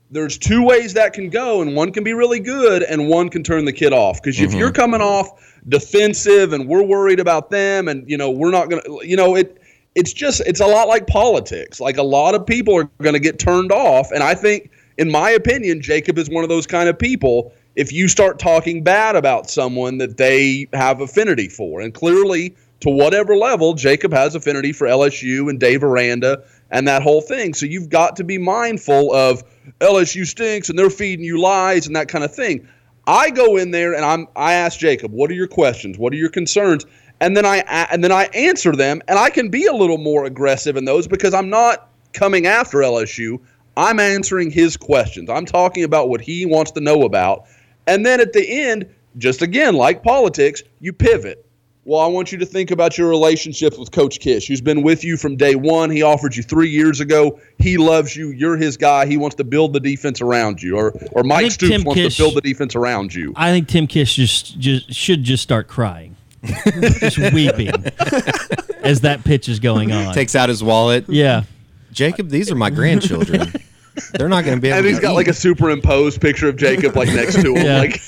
[0.09, 3.43] there's two ways that can go, and one can be really good, and one can
[3.43, 4.21] turn the kid off.
[4.21, 5.29] Because if you're coming off
[5.67, 9.61] defensive and we're worried about them, and you know we're not gonna, you know it,
[9.95, 11.81] it's just it's a lot like politics.
[11.81, 15.11] Like a lot of people are going to get turned off, and I think, in
[15.11, 17.53] my opinion, Jacob is one of those kind of people.
[17.75, 22.89] If you start talking bad about someone that they have affinity for, and clearly to
[22.89, 27.53] whatever level, Jacob has affinity for LSU and Dave Aranda and that whole thing.
[27.53, 29.43] So you've got to be mindful of
[29.79, 32.67] LSU stinks and they're feeding you lies and that kind of thing.
[33.05, 35.97] I go in there and I'm I ask Jacob, "What are your questions?
[35.97, 36.85] What are your concerns?"
[37.21, 37.59] And then I
[37.91, 41.07] and then I answer them and I can be a little more aggressive in those
[41.07, 43.39] because I'm not coming after LSU.
[43.77, 45.29] I'm answering his questions.
[45.29, 47.45] I'm talking about what he wants to know about.
[47.85, 48.87] And then at the end,
[49.17, 51.45] just again like politics, you pivot.
[51.85, 55.05] Well, I want you to think about your relationship with Coach Kish, who's been with
[55.05, 55.89] you from day one.
[55.89, 57.39] He offered you three years ago.
[57.59, 58.31] He loves you.
[58.31, 59.05] You're his guy.
[59.05, 60.75] He wants to build the defense around you.
[60.75, 63.31] Or, or Mike think Stoops Tim wants Kish- to build the defense around you.
[63.37, 67.71] I think Tim Kish just, just should just start crying, just weeping
[68.83, 70.13] as that pitch is going on.
[70.13, 71.05] Takes out his wallet.
[71.07, 71.43] yeah,
[71.97, 73.51] Jacob, these are my grandchildren.
[74.13, 76.55] They're not going to be able And to he's got like a superimposed picture of
[76.55, 77.65] Jacob like next to him.
[77.65, 77.79] Yeah.
[77.79, 77.99] Like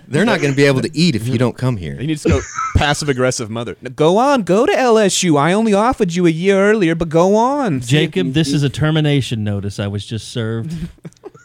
[0.08, 1.96] They're not going to be able to eat if you don't come here.
[1.96, 2.40] He need to go
[2.76, 3.76] passive aggressive mother.
[3.82, 5.38] Now, Go on, go to LSU.
[5.38, 7.80] I only offered you a year earlier, but go on.
[7.80, 10.74] Jacob, this is a termination notice I was just served.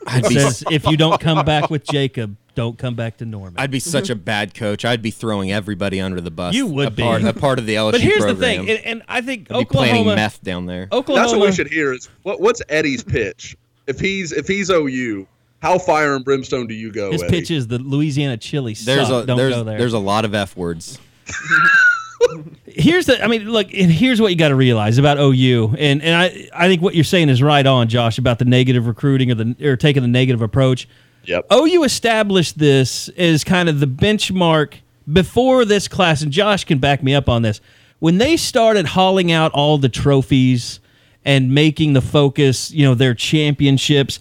[0.07, 3.55] I'd It says if you don't come back with Jacob, don't come back to Norman.
[3.57, 4.23] I'd be such a mm-hmm.
[4.23, 4.85] bad coach.
[4.85, 6.53] I'd be throwing everybody under the bus.
[6.53, 7.03] You would a be.
[7.03, 8.35] part, a part of the LSU but here's program.
[8.37, 10.87] the thing, and, and I think I'd be planting meth down there.
[10.91, 13.57] Oklahoma, that's what we should hear is what what's Eddie's pitch?
[13.87, 15.27] If he's if he's OU,
[15.61, 17.11] how fire and brimstone do you go?
[17.11, 17.31] his Eddie?
[17.31, 18.73] pitch is the Louisiana chili.
[18.73, 19.23] There's suck.
[19.23, 19.77] a don't there's go there.
[19.77, 20.99] there's a lot of f words.
[22.65, 26.01] here's the I mean, look, and here's what you got to realize about OU, and
[26.01, 29.31] and I I think what you're saying is right on, Josh, about the negative recruiting
[29.31, 30.87] or the or taking the negative approach.
[31.25, 31.47] Yep.
[31.51, 34.75] OU established this as kind of the benchmark
[35.11, 37.61] before this class, and Josh can back me up on this.
[37.99, 40.79] When they started hauling out all the trophies
[41.25, 44.19] and making the focus, you know, their championships,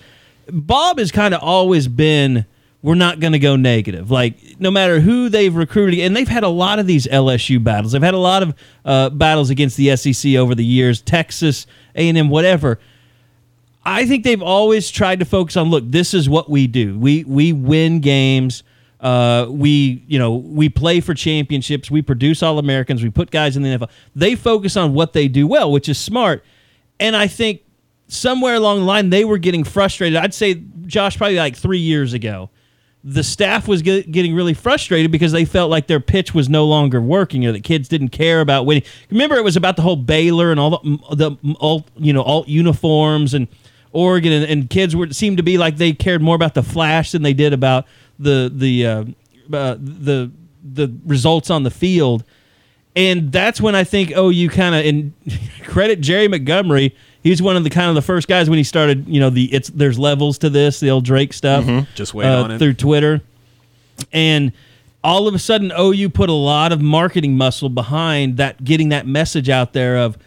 [0.50, 2.44] Bob has kind of always been
[2.82, 4.10] we're not going to go negative.
[4.10, 7.92] Like no matter who they've recruited, and they've had a lot of these LSU battles.
[7.92, 12.08] They've had a lot of uh, battles against the SEC over the years, Texas, A
[12.08, 12.78] and M, whatever.
[13.88, 16.98] I think they've always tried to focus on look, this is what we do.
[16.98, 18.62] We we win games.
[19.00, 21.90] Uh, we you know we play for championships.
[21.90, 23.02] We produce all Americans.
[23.02, 23.90] We put guys in the NFL.
[24.14, 26.44] They focus on what they do well, which is smart.
[27.00, 27.62] And I think
[28.08, 30.18] somewhere along the line they were getting frustrated.
[30.18, 32.50] I'd say Josh probably like three years ago.
[33.04, 36.66] The staff was get, getting really frustrated because they felt like their pitch was no
[36.66, 38.82] longer working, or the kids didn't care about winning.
[39.08, 42.48] Remember, it was about the whole Baylor and all the the alt, you know alt
[42.48, 43.48] uniforms and
[43.92, 47.12] Oregon, and, and kids were seemed to be like they cared more about the flash
[47.12, 47.86] than they did about
[48.18, 49.04] the the uh,
[49.52, 50.30] uh, the
[50.62, 52.24] the results on the field.
[52.96, 55.12] And that's when I think oh you kind of and
[55.64, 56.94] credit Jerry Montgomery.
[57.22, 59.08] He's one of the kind of the first guys when he started.
[59.08, 61.64] You know the it's there's levels to this the old Drake stuff.
[61.94, 62.58] Just wait uh, on it.
[62.58, 63.20] through Twitter,
[64.12, 64.52] and
[65.02, 69.06] all of a sudden OU put a lot of marketing muscle behind that, getting that
[69.06, 70.18] message out there of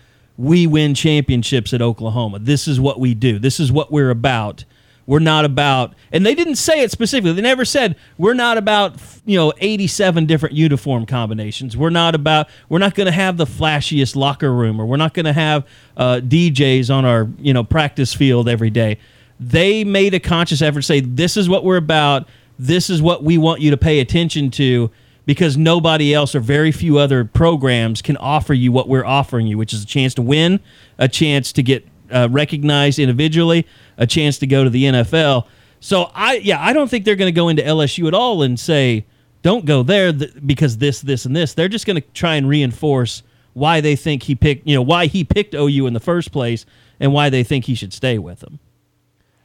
[0.42, 2.40] we win championships at Oklahoma.
[2.40, 3.38] This is what we do.
[3.38, 4.66] This is what we're about.
[5.06, 7.34] We're not about, and they didn't say it specifically.
[7.34, 11.76] They never said we're not about, you know, 87 different uniform combinations.
[11.78, 15.14] We're not about, we're not going to have the flashiest locker room, or we're not
[15.14, 18.98] going to have uh, DJs on our, you know, practice field every day.
[19.40, 22.28] They made a conscious effort to say this is what we're about.
[22.58, 24.92] This is what we want you to pay attention to
[25.26, 29.58] because nobody else or very few other programs can offer you what we're offering you,
[29.58, 30.60] which is a chance to win,
[30.98, 33.66] a chance to get uh, recognized individually,
[33.98, 35.46] a chance to go to the NFL.
[35.80, 38.60] So I, yeah, I don't think they're going to go into LSU at all and
[38.60, 39.06] say,
[39.42, 41.54] don't go there th- because this, this, and this.
[41.54, 45.08] They're just going to try and reinforce why they think he picked, you know, why
[45.08, 46.66] he picked OU in the first place
[47.00, 48.60] and why they think he should stay with them.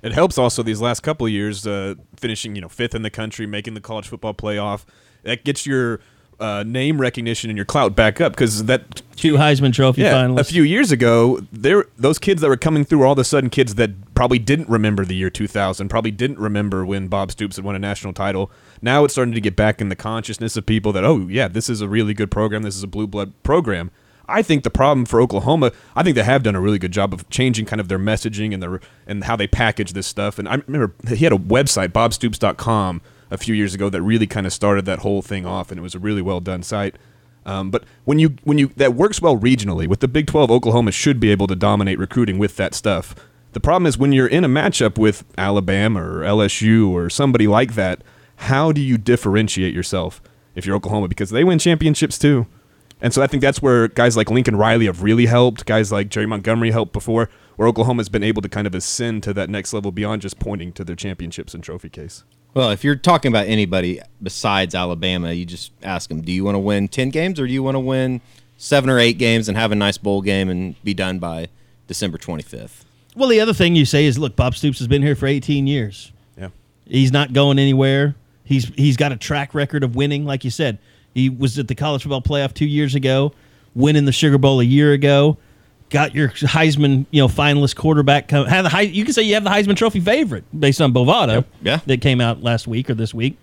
[0.02, 3.10] It helps also these last couple of years, uh, finishing you know fifth in the
[3.10, 4.84] country, making the college football playoff.
[5.26, 6.00] That gets your
[6.38, 10.40] uh, name recognition and your clout back up because that Two Heisman Trophy yeah, finalists.
[10.40, 13.48] a few years ago, there those kids that were coming through all of a sudden
[13.48, 17.64] kids that probably didn't remember the year 2000, probably didn't remember when Bob Stoops had
[17.64, 18.50] won a national title.
[18.82, 21.70] Now it's starting to get back in the consciousness of people that oh yeah, this
[21.70, 22.62] is a really good program.
[22.62, 23.90] This is a blue blood program.
[24.28, 27.14] I think the problem for Oklahoma, I think they have done a really good job
[27.14, 30.38] of changing kind of their messaging and their and how they package this stuff.
[30.38, 34.46] And I remember he had a website, bobstoops.com, a few years ago that really kind
[34.46, 36.96] of started that whole thing off, and it was a really well done site.
[37.44, 40.92] Um, but when you when you that works well regionally with the Big 12, Oklahoma
[40.92, 43.14] should be able to dominate recruiting with that stuff.
[43.52, 47.74] The problem is when you're in a matchup with Alabama or LSU or somebody like
[47.74, 48.02] that,
[48.36, 50.20] how do you differentiate yourself
[50.56, 52.46] if you're Oklahoma because they win championships too.
[53.00, 55.66] And so I think that's where guys like Lincoln Riley have really helped.
[55.66, 59.34] Guys like Jerry Montgomery helped before, where Oklahoma's been able to kind of ascend to
[59.34, 62.24] that next level beyond just pointing to their championships and trophy case.
[62.56, 66.54] Well, if you're talking about anybody besides Alabama, you just ask them, do you want
[66.54, 68.22] to win 10 games or do you want to win
[68.56, 71.48] seven or eight games and have a nice bowl game and be done by
[71.86, 72.84] December 25th?
[73.14, 75.66] Well, the other thing you say is, look, Bob Stoops has been here for 18
[75.66, 76.12] years.
[76.38, 76.48] Yeah.
[76.86, 78.14] He's not going anywhere.
[78.42, 80.78] He's he's got a track record of winning, like you said.
[81.12, 83.34] He was at the college football playoff two years ago,
[83.74, 85.36] winning the Sugar Bowl a year ago.
[85.88, 88.28] Got your Heisman, you know, finalist quarterback.
[88.28, 90.92] Come, have the Heis- you can say you have the Heisman Trophy favorite based on
[90.92, 91.44] Bovado.
[91.62, 91.80] Yeah.
[91.86, 93.36] that came out last week or this week.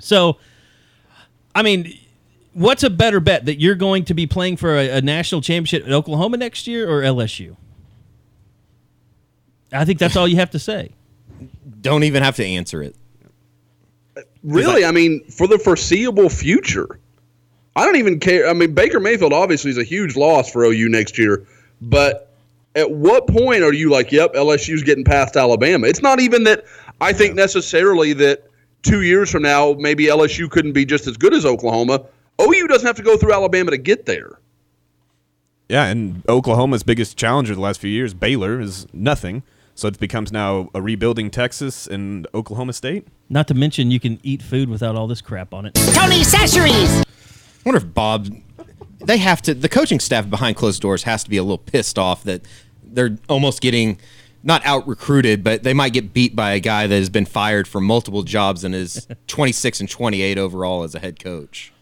[0.00, 0.36] So,
[1.54, 1.96] I mean,
[2.54, 5.84] what's a better bet that you're going to be playing for a, a national championship
[5.86, 7.56] at Oklahoma next year or LSU?
[9.72, 10.90] I think that's all you have to say.
[11.80, 12.96] Don't even have to answer it.
[14.42, 16.98] Really, I mean, for the foreseeable future,
[17.76, 18.48] I don't even care.
[18.48, 21.46] I mean, Baker Mayfield obviously is a huge loss for OU next year,
[21.80, 22.32] but
[22.74, 25.86] at what point are you like, yep, LSU's getting past Alabama?
[25.86, 26.64] It's not even that
[27.00, 28.44] I think necessarily that
[28.82, 32.02] two years from now, maybe LSU couldn't be just as good as Oklahoma.
[32.40, 34.38] OU doesn't have to go through Alabama to get there.
[35.68, 39.42] Yeah, and Oklahoma's biggest challenger the last few years, Baylor, is nothing.
[39.74, 43.06] So it becomes now a rebuilding Texas and Oklahoma State.
[43.28, 45.74] Not to mention, you can eat food without all this crap on it.
[45.74, 47.00] Tony Chachere's.
[47.00, 47.04] I
[47.64, 48.28] wonder if Bob,
[49.00, 51.98] they have to, the coaching staff behind closed doors has to be a little pissed
[51.98, 52.42] off that
[52.82, 53.98] they're almost getting
[54.42, 57.68] not out recruited, but they might get beat by a guy that has been fired
[57.68, 61.72] for multiple jobs and is 26 and 28 overall as a head coach.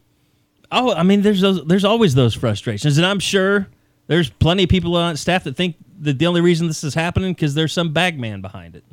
[0.70, 3.68] Oh, I mean, there's those, there's always those frustrations, and I'm sure
[4.06, 7.32] there's plenty of people on staff that think that the only reason this is happening
[7.32, 8.84] because there's some bag man behind it.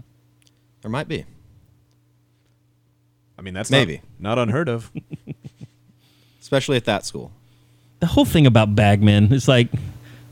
[0.82, 1.26] There might be.
[3.38, 4.02] I mean, that's Maybe.
[4.20, 4.90] not, not unheard of.
[6.42, 7.32] especially at that school.
[8.00, 9.70] The whole thing about bagmen is like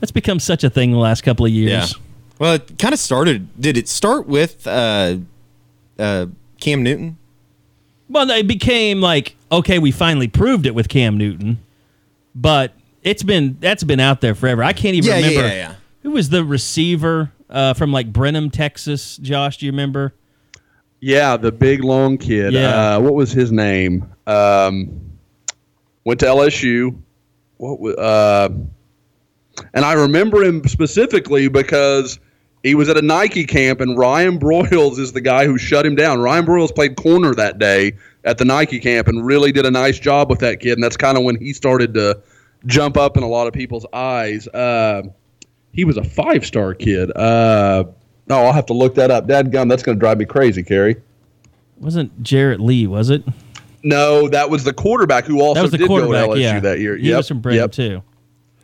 [0.00, 1.70] that's become such a thing the last couple of years.
[1.92, 1.98] Yeah.
[2.38, 3.60] Well, it kind of started.
[3.60, 5.16] Did it start with uh,
[5.98, 6.26] uh,
[6.60, 7.16] Cam Newton?
[8.08, 11.58] Well, it became like okay, we finally proved it with Cam Newton,
[12.34, 12.72] but
[13.02, 14.62] it's been that's been out there forever.
[14.62, 15.74] I can't even Yeah, yeah, remember yeah, yeah.
[16.02, 19.16] who was the receiver uh, from like Brenham, Texas.
[19.18, 20.12] Josh, do you remember?
[21.00, 22.52] Yeah, the big long kid.
[22.52, 22.96] Yeah.
[22.96, 24.10] Uh, what was his name?
[24.26, 25.12] Um,
[26.04, 26.96] went to LSU.
[27.58, 28.48] What was, uh,
[29.72, 32.18] and I remember him specifically because
[32.62, 35.94] he was at a Nike camp, and Ryan Broyles is the guy who shut him
[35.94, 36.20] down.
[36.20, 37.92] Ryan Broyles played corner that day
[38.24, 40.96] at the Nike camp and really did a nice job with that kid, and that's
[40.96, 42.20] kind of when he started to
[42.66, 44.48] jump up in a lot of people's eyes.
[44.48, 45.02] Uh,
[45.72, 47.14] he was a five star kid.
[47.16, 47.84] Uh,
[48.26, 49.26] no, I'll have to look that up.
[49.26, 50.96] Dad gum, that's going to drive me crazy, Kerry.
[51.76, 52.86] Wasn't Jarrett Lee?
[52.86, 53.24] Was it?
[53.84, 56.06] No, that was the quarterback who also That was the did go to.
[56.08, 56.96] LSU yeah, that year.
[56.96, 57.72] He Yep, was from Brenham yep.
[57.72, 58.02] too.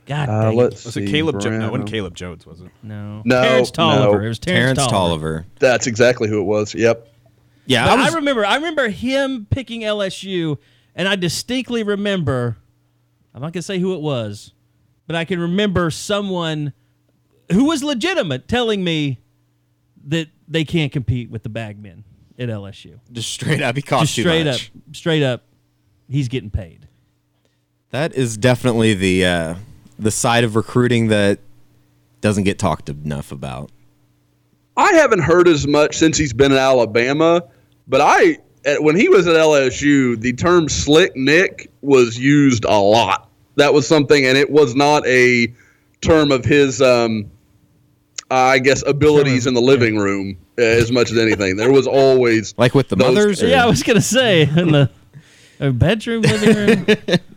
[0.06, 0.56] God Uh, dang it.
[0.56, 1.04] let's Was see.
[1.04, 1.40] it Caleb?
[1.40, 2.70] Jo- no, it wasn't Caleb Jones, was it?
[2.82, 4.12] No, No, Terrance Toliver.
[4.12, 4.20] no.
[4.24, 5.20] It was Terrance, Terrance Toliver.
[5.20, 5.44] Toliver.
[5.60, 6.74] That's exactly who it was.
[6.74, 7.06] Yep.
[7.66, 8.44] Yeah, But I I, remember.
[8.44, 10.56] I remember him picking LSU,
[10.96, 12.56] and I distinctly remember.
[13.34, 14.52] I'm not gonna say who it was,
[15.06, 16.72] but I can remember someone
[17.52, 19.20] who was legitimate telling me
[20.08, 22.02] that they can't compete with the bagmen
[22.40, 22.98] at LSU.
[23.12, 23.76] just straight up.
[23.76, 24.60] He cost Just too straight up,
[24.92, 25.44] straight up,
[26.08, 26.88] he's getting paid.
[27.90, 29.54] That is definitely the uh,
[29.98, 31.38] the side of recruiting that
[32.20, 33.70] doesn't get talked enough about.
[34.76, 37.42] I haven't heard as much since he's been in Alabama,
[37.86, 38.38] but I
[38.80, 43.28] when he was at LSU, the term "slick Nick" was used a lot.
[43.56, 45.52] That was something, and it was not a
[46.00, 47.30] term of his, um,
[48.30, 51.56] I guess, abilities in the living room as much as anything.
[51.56, 53.42] There was always Like with the mothers.
[53.42, 54.90] or- Yeah, I was gonna say in the
[55.60, 56.86] uh, bedroom, living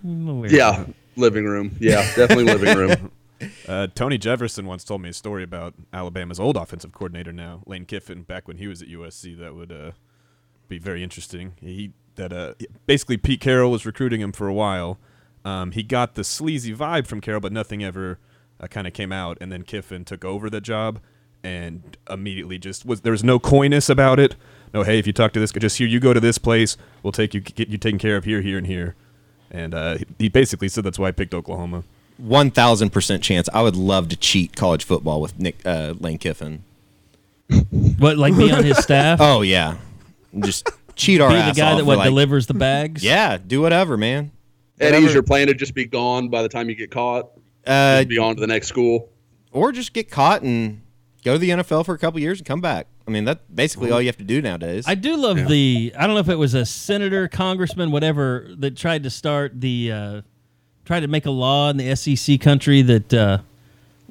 [0.02, 0.46] room.
[0.50, 1.76] Yeah living room.
[1.80, 3.12] Yeah, definitely living room.
[3.68, 7.84] Uh, Tony Jefferson once told me a story about Alabama's old offensive coordinator now, Lane
[7.84, 9.38] Kiffin, back when he was at USC.
[9.38, 9.92] That would uh,
[10.70, 11.52] be very interesting.
[11.60, 12.54] He that uh,
[12.86, 14.98] basically Pete Carroll was recruiting him for a while.
[15.44, 18.18] Um, he got the sleazy vibe from Carroll, but nothing ever
[18.62, 19.38] uh, kind of came out.
[19.42, 21.02] And then Kiffin took over the job
[21.43, 24.36] and immediately just was there was no coyness about it.
[24.73, 26.77] No, hey, if you talk to this guy, just here you go to this place,
[27.03, 28.95] we'll take you get you taken care of here, here, and here.
[29.51, 31.84] And uh, he- he basically said that's why I picked Oklahoma.
[32.17, 33.49] One thousand percent chance.
[33.53, 36.63] I would love to cheat college football with Nick uh, Lane Kiffin.
[37.99, 39.19] What, like be on his staff?
[39.21, 39.77] Oh yeah,
[40.39, 43.03] just cheat our be the guy off that what like- delivers the bags?
[43.03, 44.32] Yeah, do whatever, man.
[44.79, 45.06] Eddie, Whatever.
[45.08, 47.29] is your plan to just be gone by the time you get caught?
[47.65, 49.10] Uh, be on to the next school.
[49.51, 50.82] or just get caught and
[51.24, 52.88] go to the NFL for a couple years and come back.
[53.08, 54.86] I mean, that's basically all you have to do nowadays.
[54.88, 55.94] I do love the.
[55.98, 59.92] I don't know if it was a senator, congressman, whatever, that tried to start the.
[59.92, 60.22] Uh,
[60.86, 63.14] tried to make a law in the SEC country that.
[63.14, 63.38] Uh,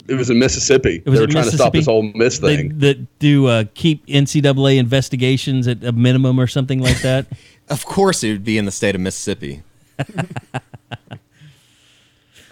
[0.09, 1.03] It was in Mississippi.
[1.05, 2.79] it was they were in trying to stop this whole Miss they- thing.
[2.81, 7.27] that do uh, keep NCAA investigations at a minimum or something like that.
[7.69, 9.63] of course, it would be in the state of Mississippi.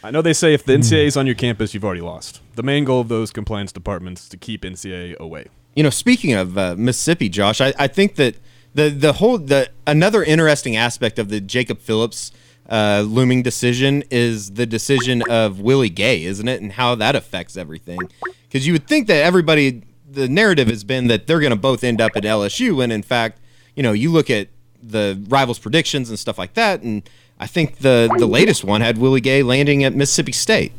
[0.03, 2.41] I know they say if the NCAA is on your campus, you've already lost.
[2.55, 5.47] The main goal of those compliance departments is to keep NCAA away.
[5.75, 8.37] You know, speaking of uh, Mississippi, Josh, I, I think that
[8.75, 12.33] the the whole the another interesting aspect of the Jacob Phillips
[12.69, 17.57] uh, looming decision is the decision of Willie Gay, isn't it, and how that affects
[17.57, 17.99] everything?
[18.43, 21.85] Because you would think that everybody, the narrative has been that they're going to both
[21.85, 23.41] end up at LSU, when in fact,
[23.75, 24.49] you know, you look at
[24.83, 27.09] the rivals' predictions and stuff like that, and
[27.41, 30.73] I think the the latest one had Willie Gay landing at Mississippi State.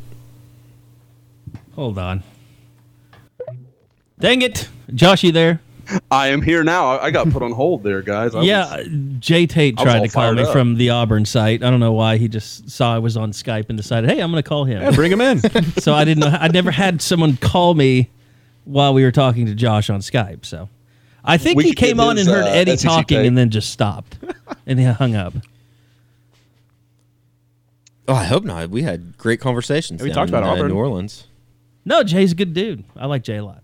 [1.74, 2.22] Hold on.
[4.20, 5.60] Dang it, Josh, you there?
[6.10, 6.92] I am here now.
[6.96, 8.34] I I got put on hold there, guys.
[8.36, 10.52] I yeah, was- uh, Jay Tate tried to call me up.
[10.52, 11.64] from the Auburn site.
[11.64, 12.16] I don't know why.
[12.18, 14.80] He just saw I was on Skype and decided, hey, I'm going to call him.
[14.80, 15.40] Yeah, bring him in.
[15.80, 16.38] so I didn't know.
[16.40, 18.08] I never had someone call me
[18.64, 20.44] while we were talking to Josh on Skype.
[20.46, 20.68] So
[21.24, 23.26] I think We he came on his, and heard uh, Eddie SEC talking tape.
[23.26, 24.16] and then just stopped
[24.66, 25.34] and he hung up.
[28.08, 28.70] Oh, I hope not.
[28.70, 30.00] We had great conversations.
[30.00, 30.68] Yeah, we down talked about in, uh, Auburn.
[30.68, 31.26] New Orleans.
[31.84, 32.84] No, Jay's a good dude.
[32.96, 33.62] I like Jay a lot.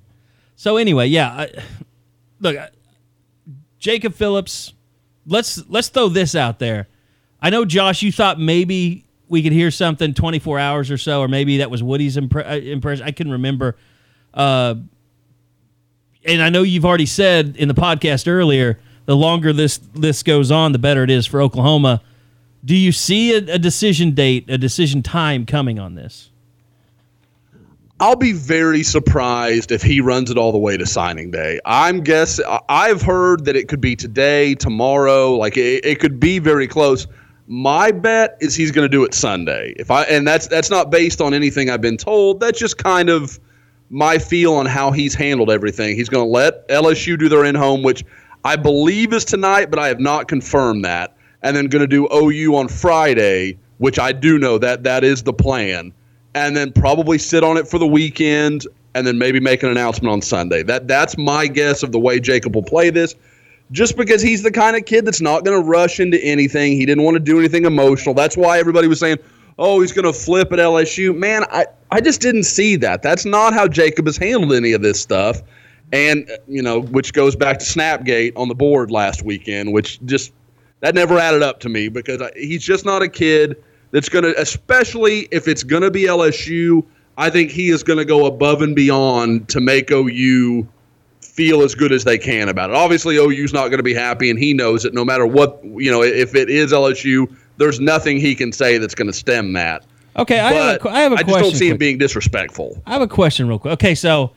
[0.57, 1.29] So anyway, yeah.
[1.29, 1.51] I,
[2.41, 2.71] look, I,
[3.79, 4.73] Jacob Phillips.
[5.27, 6.89] Let's let's throw this out there.
[7.41, 11.29] I know, Josh, you thought maybe we could hear something 24 hours or so, or
[11.29, 13.07] maybe that was Woody's impre- uh, impression.
[13.07, 13.77] I can remember.
[14.33, 14.77] Uh,
[16.25, 20.51] and I know you've already said in the podcast earlier, the longer this this goes
[20.51, 22.03] on, the better it is for Oklahoma.
[22.65, 26.31] Do you see a, a decision date, a decision time coming on this?
[28.01, 31.59] I'll be very surprised if he runs it all the way to signing day.
[31.65, 36.39] I'm guess I've heard that it could be today, tomorrow, like it, it could be
[36.39, 37.09] very close.
[37.49, 39.75] My bet is he's going to do it Sunday.
[39.79, 42.39] If I and that's that's not based on anything I've been told.
[42.39, 43.41] That's just kind of
[43.91, 45.97] my feel on how he's handled everything.
[45.97, 48.05] He's going to let LSU do their in home, which
[48.45, 51.17] I believe is tonight, but I have not confirmed that.
[51.43, 55.23] And then going to do OU on Friday, which I do know that that is
[55.23, 55.93] the plan
[56.35, 60.13] and then probably sit on it for the weekend and then maybe make an announcement
[60.13, 60.63] on Sunday.
[60.63, 63.15] That that's my guess of the way Jacob will play this.
[63.71, 66.73] Just because he's the kind of kid that's not going to rush into anything.
[66.73, 68.15] He didn't want to do anything emotional.
[68.15, 69.19] That's why everybody was saying,
[69.59, 73.03] "Oh, he's going to flip at LSU." Man, I I just didn't see that.
[73.03, 75.43] That's not how Jacob has handled any of this stuff.
[75.93, 80.03] And uh, you know, which goes back to Snapgate on the board last weekend, which
[80.07, 80.33] just
[80.81, 84.41] that never added up to me because he's just not a kid that's going to,
[84.41, 86.85] especially if it's going to be LSU,
[87.17, 90.69] I think he is going to go above and beyond to make OU
[91.21, 92.77] feel as good as they can about it.
[92.77, 94.95] Obviously, OU's not going to be happy, and he knows it.
[94.95, 98.95] No matter what, you know, if it is LSU, there's nothing he can say that's
[98.95, 99.85] going to stem that.
[100.17, 101.35] Okay, I have a, I have a I question.
[101.35, 102.83] I just don't see him being disrespectful.
[102.87, 103.75] I have a question, real quick.
[103.75, 104.33] Okay, so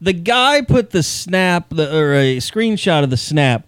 [0.00, 3.66] the guy put the snap the, or a screenshot of the snap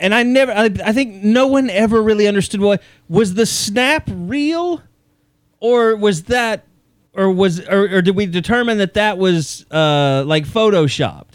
[0.00, 4.08] and I never, I, I think no one ever really understood what was the snap
[4.12, 4.82] real,
[5.60, 6.64] or was that,
[7.14, 11.34] or was, or, or did we determine that that was uh, like photoshopped?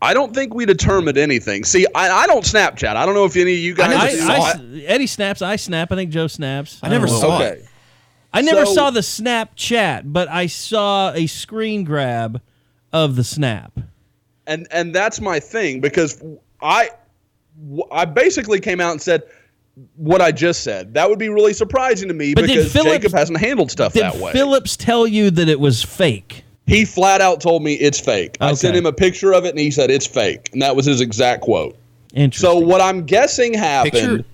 [0.00, 1.64] I don't think we determined anything.
[1.64, 2.94] See, I, I don't Snapchat.
[2.94, 4.20] I don't know if any of you guys.
[4.22, 4.80] I, do.
[4.80, 5.90] I- Eddie snaps, I snap.
[5.90, 6.78] I think Joe snaps.
[6.82, 7.48] I never don't saw okay.
[7.48, 7.64] it.
[8.32, 12.40] I never So- saw the Snapchat, but I saw a screen grab
[12.92, 13.72] of the snap.
[14.46, 16.22] and and that's my thing because
[16.62, 16.90] I
[17.92, 19.22] I basically came out and said
[19.96, 20.94] what I just said.
[20.94, 24.16] That would be really surprising to me But because Phillips- Jacob hasn't handled stuff that
[24.16, 24.32] way.
[24.32, 26.44] Did Phillips tell you that it was fake?
[26.66, 28.36] he flat out told me it's fake.
[28.42, 30.84] I sent him a picture of it and he said it's fake, and that was
[30.84, 31.74] his exact quote.
[32.12, 32.46] Interesting.
[32.46, 34.24] So what I'm guessing happened,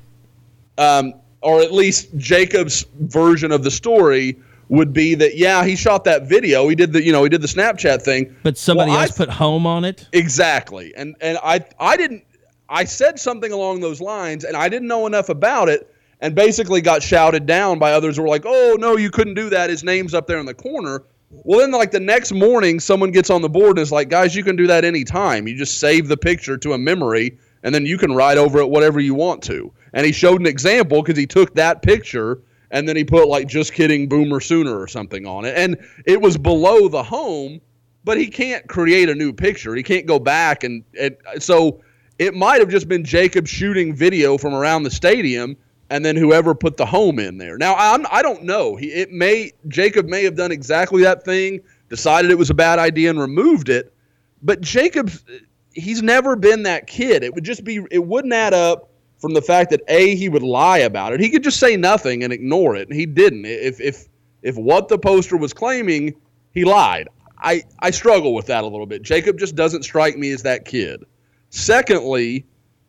[0.77, 4.37] um, or at least Jacob's version of the story
[4.69, 6.69] would be that yeah, he shot that video.
[6.69, 9.17] He did the you know he did the Snapchat thing, but somebody Well, I else
[9.17, 10.09] put home on it.
[10.13, 10.93] Exactly.
[10.97, 12.25] And and I I didn't
[12.69, 15.91] I said something along those lines and I didn't know enough about it
[16.21, 19.51] and basically got shouted down by others who were like, "Oh, no, you couldn't do
[19.51, 19.71] that.
[19.71, 23.29] His name's up there in the corner." Well, then like the next morning someone gets
[23.29, 25.47] on the board and is like, "Guys, you can do that anytime.
[25.47, 28.69] You just save the picture to a memory and then you can write over it
[28.71, 32.41] whatever you want to." And he showed an example because he took that picture
[32.71, 35.55] and then he put like just kidding boomer sooner or something on it.
[35.57, 37.61] And it was below the home
[38.05, 39.75] but he can't create a new picture.
[39.75, 41.81] He can't go back and, and so
[42.19, 45.57] it might have just been Jacob shooting video from around the stadium
[45.91, 47.59] and then whoever put the home in there.
[47.59, 48.77] Now I'm I don't know.
[48.77, 52.79] He it may Jacob may have done exactly that thing, decided it was a bad
[52.79, 53.93] idea and removed it.
[54.43, 55.11] But Jacob
[55.73, 57.23] he's never been that kid.
[57.23, 60.43] It would just be it wouldn't add up from the fact that A he would
[60.43, 61.21] lie about it.
[61.21, 62.89] He could just say nothing and ignore it.
[62.89, 63.45] And he didn't.
[63.45, 64.09] If if
[64.43, 66.15] if what the poster was claiming,
[66.53, 67.09] he lied.
[67.39, 69.03] I, I struggle with that a little bit.
[69.03, 71.05] Jacob just doesn't strike me as that kid.
[71.55, 72.45] Secondly,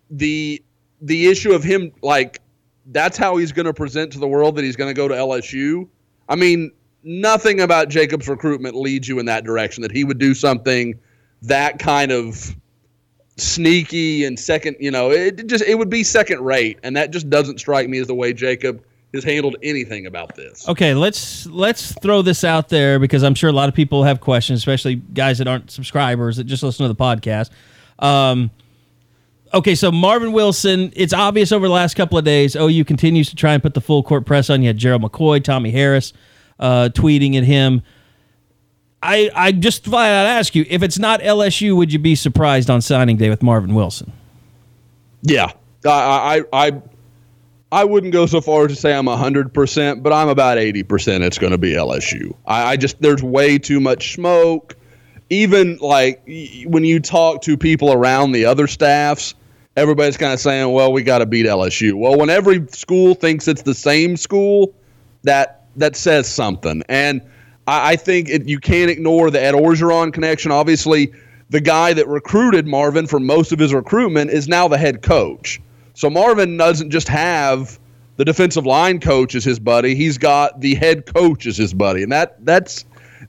[0.09, 0.61] the
[0.99, 2.41] the issue of him like
[2.87, 5.13] that's how he's going to present to the world that he's going to go to
[5.13, 5.87] LSU.
[6.27, 6.71] I mean,
[7.03, 10.99] nothing about Jacob's recruitment leads you in that direction that he would do something
[11.43, 12.55] that kind of
[13.37, 17.29] sneaky and second, you know, it just it would be second rate and that just
[17.29, 20.67] doesn't strike me as the way Jacob has handled anything about this.
[20.67, 24.21] Okay, let's let's throw this out there because I'm sure a lot of people have
[24.21, 27.51] questions, especially guys that aren't subscribers that just listen to the podcast.
[27.99, 28.51] Um,
[29.53, 33.35] okay, so Marvin Wilson, it's obvious over the last couple of days, OU continues to
[33.35, 34.61] try and put the full court press on.
[34.61, 36.13] You had Gerald McCoy, Tommie Harris
[36.59, 37.81] uh, tweeting at him.
[39.01, 42.81] I I just out ask you, if it's not LSU, would you be surprised on
[42.81, 44.11] signing day with Marvin Wilson?
[45.21, 45.51] Yeah,
[45.85, 46.81] I I I,
[47.71, 50.81] I wouldn't go so far as to say I'm hundred percent, but I'm about eighty
[50.81, 51.23] percent.
[51.23, 52.35] It's going to be LSU.
[52.47, 54.75] I, I just there's way too much smoke.
[55.29, 56.21] Even like
[56.65, 59.33] when you talk to people around the other staffs,
[59.75, 63.47] everybody's kind of saying, "Well, we got to beat LSU." Well, when every school thinks
[63.47, 64.73] it's the same school,
[65.23, 66.83] that that says something.
[66.89, 67.21] And
[67.67, 70.51] I, I think it, you can't ignore the Ed Orgeron connection.
[70.51, 71.11] Obviously,
[71.49, 75.61] the guy that recruited Marvin for most of his recruitment is now the head coach.
[75.93, 77.79] So Marvin doesn't just have
[78.17, 82.03] the defensive line coach as his buddy; he's got the head coach as his buddy,
[82.03, 82.85] and that that's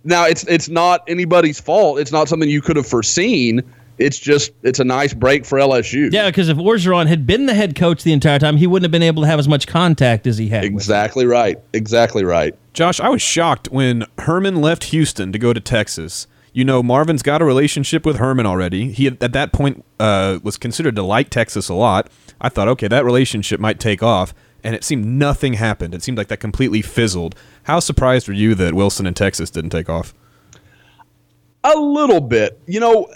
[0.07, 1.99] now it's it's not anybody's fault.
[1.99, 3.63] It's not something you could have foreseen.
[3.99, 6.13] it's just it's a nice break for LSU.
[6.13, 8.93] Yeah, because if Orgeron had been the head coach the entire time, he wouldn't have
[8.93, 10.63] been able to have as much contact as he had.
[10.65, 11.59] with exactly right.
[11.73, 12.55] Exactly right.
[12.75, 16.27] Josh, I was shocked when Herman left Houston to go to Texas.
[16.53, 18.91] You know, Marvin's got a relationship with Herman already.
[18.93, 22.09] He at that point uh, was considered to like Texas a lot.
[22.41, 24.35] I thought, okay, that relationship might take off,
[24.67, 25.95] and it seemed nothing happened.
[25.95, 27.37] It seemed like that completely fizzled.
[27.63, 30.13] How surprised were you that Wilson and Texas didn't take off?
[31.63, 32.61] A little bit.
[32.67, 33.07] You know,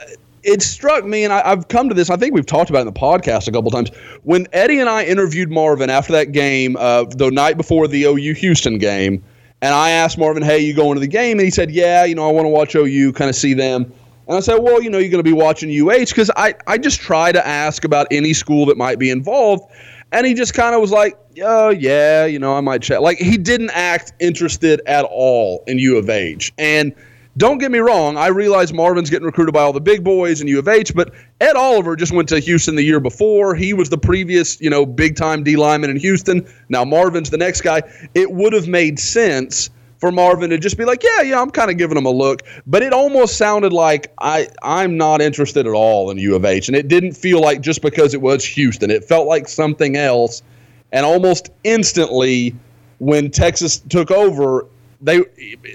[0.45, 2.09] it struck me, and I, I've come to this.
[2.09, 3.91] I think we've talked about it in the podcast a couple times.
[4.23, 8.35] When Eddie and I interviewed Marvin after that game, uh, the night before the OU
[8.35, 9.21] Houston game,
[9.61, 12.15] and I asked Marvin, "Hey, you going to the game?" And he said, "Yeah, you
[12.15, 13.93] know, I want to watch OU, kind of see them."
[14.29, 16.79] And I said, "Well, you know, you're going to be watching UH because I I
[16.79, 19.65] just try to ask about any school that might be involved."
[20.13, 23.19] And he just kind of was like, "Oh yeah, you know, I might check." Like
[23.19, 26.95] he didn't act interested at all in U of H, and
[27.37, 30.49] don't get me wrong, I realize Marvin's getting recruited by all the big boys in
[30.49, 33.55] U of H, but Ed Oliver just went to Houston the year before.
[33.55, 36.47] He was the previous, you know, big time D lineman in Houston.
[36.69, 37.83] Now Marvin's the next guy.
[38.15, 39.71] It would have made sense
[40.01, 42.43] for Marvin to just be like, yeah, yeah, I'm kind of giving him a look.
[42.67, 46.69] But it almost sounded like I, I'm not interested at all in U of H.
[46.69, 48.91] And it didn't feel like just because it was Houston.
[48.91, 50.43] It felt like something else.
[50.91, 52.57] And almost instantly,
[52.99, 54.67] when Texas took over,
[55.03, 55.23] they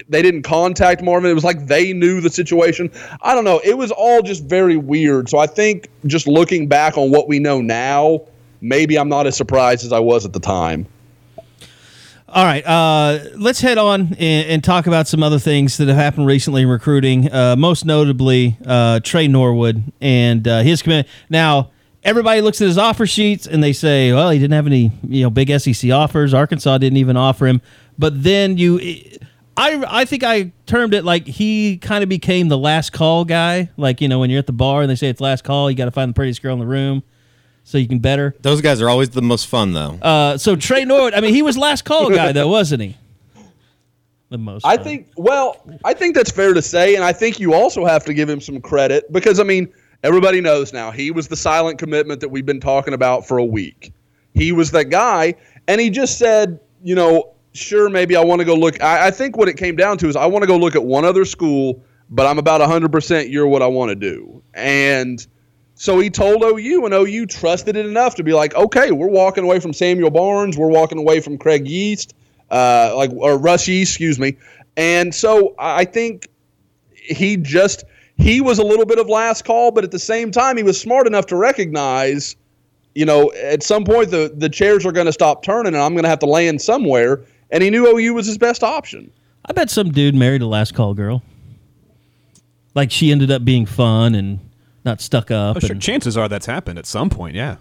[0.08, 1.30] they didn't contact Marvin.
[1.30, 2.90] It was like they knew the situation.
[3.22, 3.60] I don't know.
[3.64, 5.28] It was all just very weird.
[5.28, 8.22] So I think just looking back on what we know now,
[8.60, 10.86] maybe I'm not as surprised as I was at the time.
[12.36, 15.96] All right, uh, let's head on and, and talk about some other things that have
[15.96, 17.32] happened recently in recruiting.
[17.32, 21.08] Uh, most notably, uh, Trey Norwood and uh, his commitment.
[21.30, 21.70] Now,
[22.04, 25.22] everybody looks at his offer sheets and they say, "Well, he didn't have any, you
[25.22, 26.34] know, big SEC offers.
[26.34, 27.62] Arkansas didn't even offer him."
[27.98, 28.80] But then you,
[29.56, 33.70] I, I think I termed it like he kind of became the last call guy.
[33.78, 35.76] Like you know, when you're at the bar and they say it's last call, you
[35.78, 37.02] got to find the prettiest girl in the room
[37.66, 38.32] so you can better.
[38.42, 39.98] Those guys are always the most fun, though.
[40.00, 42.96] Uh, so Trey Norwood, I mean, he was last call guy though, wasn't he?
[44.28, 44.64] The most.
[44.64, 44.84] I fun.
[44.84, 48.14] think, well, I think that's fair to say, and I think you also have to
[48.14, 49.68] give him some credit because I mean,
[50.04, 53.44] everybody knows now he was the silent commitment that we've been talking about for a
[53.44, 53.92] week.
[54.32, 55.34] He was that guy,
[55.66, 58.80] and he just said, you know, sure, maybe I want to go look.
[58.80, 60.84] I, I think what it came down to is I want to go look at
[60.84, 64.40] one other school, but I'm about 100% you're what I want to do.
[64.54, 65.26] And
[65.78, 69.44] so he told OU, and OU trusted it enough to be like, okay, we're walking
[69.44, 72.14] away from Samuel Barnes, we're walking away from Craig Yeast,
[72.50, 74.38] uh, like or Russ Yeast, excuse me.
[74.78, 76.28] And so I think
[76.94, 77.84] he just
[78.16, 80.80] he was a little bit of last call, but at the same time, he was
[80.80, 82.36] smart enough to recognize,
[82.94, 85.92] you know, at some point the the chairs are going to stop turning, and I'm
[85.92, 87.20] going to have to land somewhere.
[87.50, 89.10] And he knew OU was his best option.
[89.44, 91.22] I bet some dude married a last call girl.
[92.74, 94.40] Like she ended up being fun and
[94.86, 95.56] not stuck up.
[95.56, 95.72] Oh, sure.
[95.72, 97.34] and- Chances are that's happened at some point.
[97.36, 97.56] Yeah,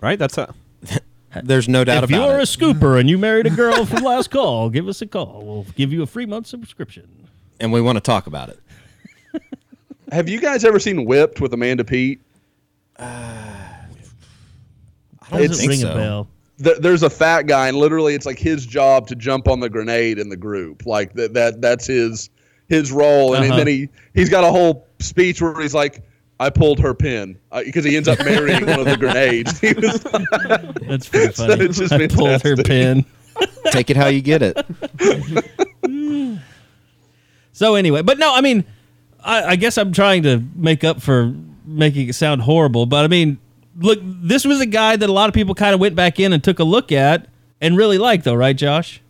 [0.00, 0.18] right.
[0.18, 0.54] That's a.
[1.42, 2.12] There's no doubt about it.
[2.12, 2.42] if about you're it.
[2.42, 5.42] a scooper and you married a girl from last call, give us a call.
[5.44, 7.08] We'll give you a free month subscription.
[7.58, 8.60] and we want to talk about it.
[10.12, 12.20] Have you guys ever seen Whipped with Amanda Peet?
[13.00, 13.86] I
[15.30, 15.92] don't Doesn't think ring so.
[15.92, 16.28] a bell.
[16.62, 19.68] Th- There's a fat guy, and literally, it's like his job to jump on the
[19.68, 20.86] grenade in the group.
[20.86, 22.30] Like that, that that's his
[22.68, 23.34] his role.
[23.34, 23.56] And Uh-huh.
[23.56, 26.02] then he he's got a whole speech where he's like,
[26.40, 29.58] "I pulled her pin," uh, because he ends up marrying one of the grenades.
[29.60, 30.00] He was,
[30.88, 31.64] That's pretty So funny.
[31.64, 33.04] it's just I pulled her pin.
[33.72, 34.56] Take it how you get it.
[37.52, 38.64] So anyway, but no, I mean,
[39.22, 41.32] I, I guess I'm trying to make up for
[41.64, 43.38] making it sound horrible, but I mean,
[43.78, 46.32] look, this was a guy that a lot of people kind of went back in
[46.32, 47.28] and took a look at
[47.60, 49.00] and really liked, though, right, Josh?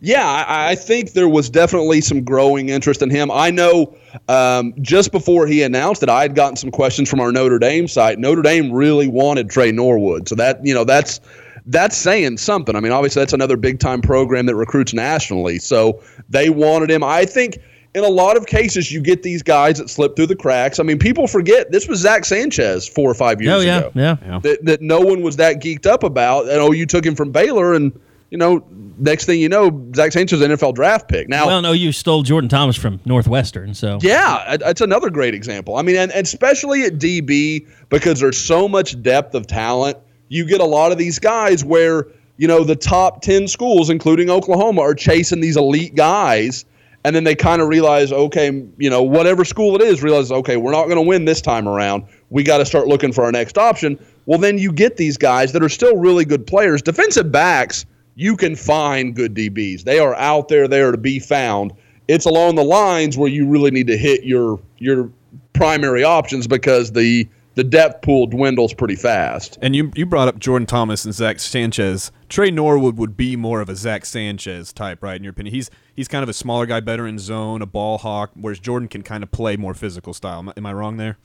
[0.00, 3.30] Yeah, I, I think there was definitely some growing interest in him.
[3.30, 3.96] I know
[4.28, 7.86] um, just before he announced it, I had gotten some questions from our Notre Dame
[7.88, 8.18] site.
[8.18, 11.20] Notre Dame really wanted Trey Norwood, so that you know that's
[11.66, 12.76] that's saying something.
[12.76, 17.02] I mean, obviously that's another big time program that recruits nationally, so they wanted him.
[17.02, 17.58] I think
[17.94, 20.80] in a lot of cases you get these guys that slip through the cracks.
[20.80, 23.90] I mean, people forget this was Zach Sanchez four or five years ago.
[23.94, 24.38] Oh, yeah, ago yeah.
[24.40, 26.48] that, that no one was that geeked up about.
[26.48, 27.98] And oh, you took him from Baylor, and
[28.34, 28.64] you know,
[28.98, 31.28] next thing you know, Zach Sanchez is an NFL draft pick.
[31.28, 35.34] Now, Well, no, you stole Jordan Thomas from Northwestern, so yeah, it- it's another great
[35.36, 35.76] example.
[35.76, 39.98] I mean, and, and especially at DB because there's so much depth of talent.
[40.30, 44.30] You get a lot of these guys where you know the top ten schools, including
[44.30, 46.64] Oklahoma, are chasing these elite guys.
[47.06, 48.46] And then they kind of realize, okay,
[48.78, 51.68] you know, whatever school it is, realizes, okay, we're not going to win this time
[51.68, 52.02] around.
[52.30, 53.98] We got to start looking for our next option.
[54.26, 56.80] Well, then you get these guys that are still really good players.
[56.82, 57.84] Defensive backs,
[58.14, 59.84] you can find good DBs.
[59.84, 61.72] They are out there, they are to be found.
[62.08, 65.10] It's along the lines where you really need to hit your your
[65.52, 69.58] primary options because the the depth pool dwindles pretty fast.
[69.62, 72.10] And you you brought up Jordan Thomas and Zach Sanchez.
[72.28, 75.16] Trey Norwood would be more of a Zach Sanchez type, right?
[75.16, 77.98] In your opinion, he's he's kind of a smaller guy, better in zone, a ball
[77.98, 80.40] hawk, whereas Jordan can kind of play more physical style.
[80.40, 81.16] Am, I- am I wrong there?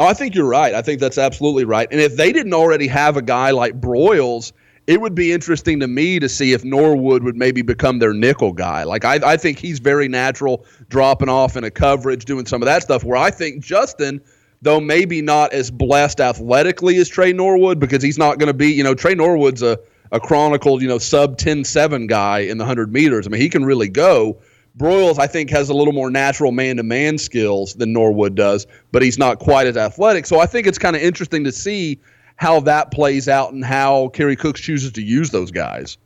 [0.00, 0.74] Oh, I think you're right.
[0.74, 1.86] I think that's absolutely right.
[1.92, 4.50] And if they didn't already have a guy like Broyles,
[4.86, 8.52] it would be interesting to me to see if Norwood would maybe become their nickel
[8.52, 8.84] guy.
[8.84, 12.66] Like I, I think he's very natural, dropping off in a coverage, doing some of
[12.66, 13.04] that stuff.
[13.04, 14.20] Where I think Justin,
[14.62, 18.70] though maybe not as blessed athletically as Trey Norwood, because he's not going to be,
[18.70, 19.78] you know, Trey Norwood's a
[20.12, 23.26] a chronicled, you know, sub 10-7 guy in the 100 meters.
[23.26, 24.38] I mean, he can really go.
[24.78, 28.66] Broyles, I think, has a little more natural man to man skills than Norwood does,
[28.92, 30.26] but he's not quite as athletic.
[30.26, 32.00] So I think it's kind of interesting to see
[32.36, 35.98] how that plays out and how Kerry Cooks chooses to use those guys.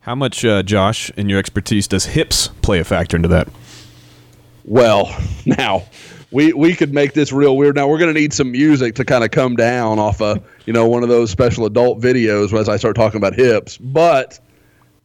[0.00, 3.48] How much, uh, Josh, in your expertise, does hips play a factor into that?
[4.64, 5.16] Well,
[5.46, 5.84] now
[6.32, 7.76] we we could make this real weird.
[7.76, 10.72] Now we're going to need some music to kind of come down off a you
[10.72, 13.78] know one of those special adult videos as I start talking about hips.
[13.78, 14.40] But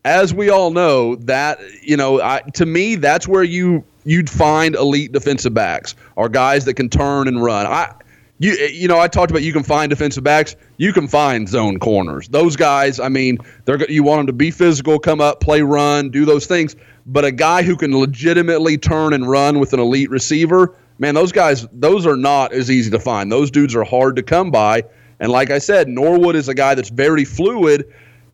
[0.05, 4.74] as we all know, that you know, I, to me, that's where you you'd find
[4.74, 7.68] elite defensive backs are guys that can turn and run.
[7.68, 7.93] I
[8.40, 11.48] you eh, you know I talked about you can find defensive backs, you can find
[11.48, 12.28] zone corners.
[12.28, 16.10] Those guys, I mean, they're you want them to be physical, come up, play, run,
[16.10, 16.76] do those things.
[17.06, 21.32] But a guy who can legitimately turn and run with an elite receiver, man, those
[21.32, 23.32] guys, those are not as easy to find.
[23.32, 24.84] Those dudes are hard to come by.
[25.20, 27.92] And like I said, Norwood is a guy that's very fluid.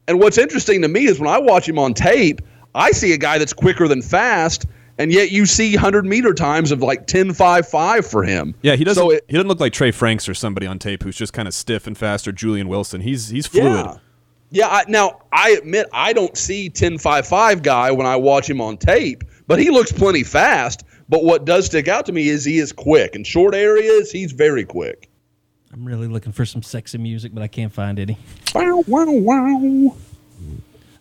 [0.07, 2.41] And what's interesting to me is when I watch him on tape,
[2.75, 4.65] I see a guy that's quicker than fast,
[4.97, 8.53] and yet you see 100 meter times of like 10 5 5 for him.
[8.61, 9.01] Yeah, he doesn't.
[9.03, 11.47] So it- he doesn't look like Trey Franks or somebody on tape who's just kind
[11.47, 13.01] of stiff and fast, or Julian Wilson.
[13.01, 13.85] He's he's fluid.
[13.85, 13.95] Yeah.
[14.55, 18.77] Yeah, I, now I admit I don't see 10-5-5 guy when I watch him on
[18.77, 20.83] tape, but he looks plenty fast.
[21.09, 23.15] But what does stick out to me is he is quick.
[23.15, 25.09] In short areas, he's very quick.
[25.73, 28.15] I'm really looking for some sexy music, but I can't find any.
[28.53, 29.95] Wow, wow, wow.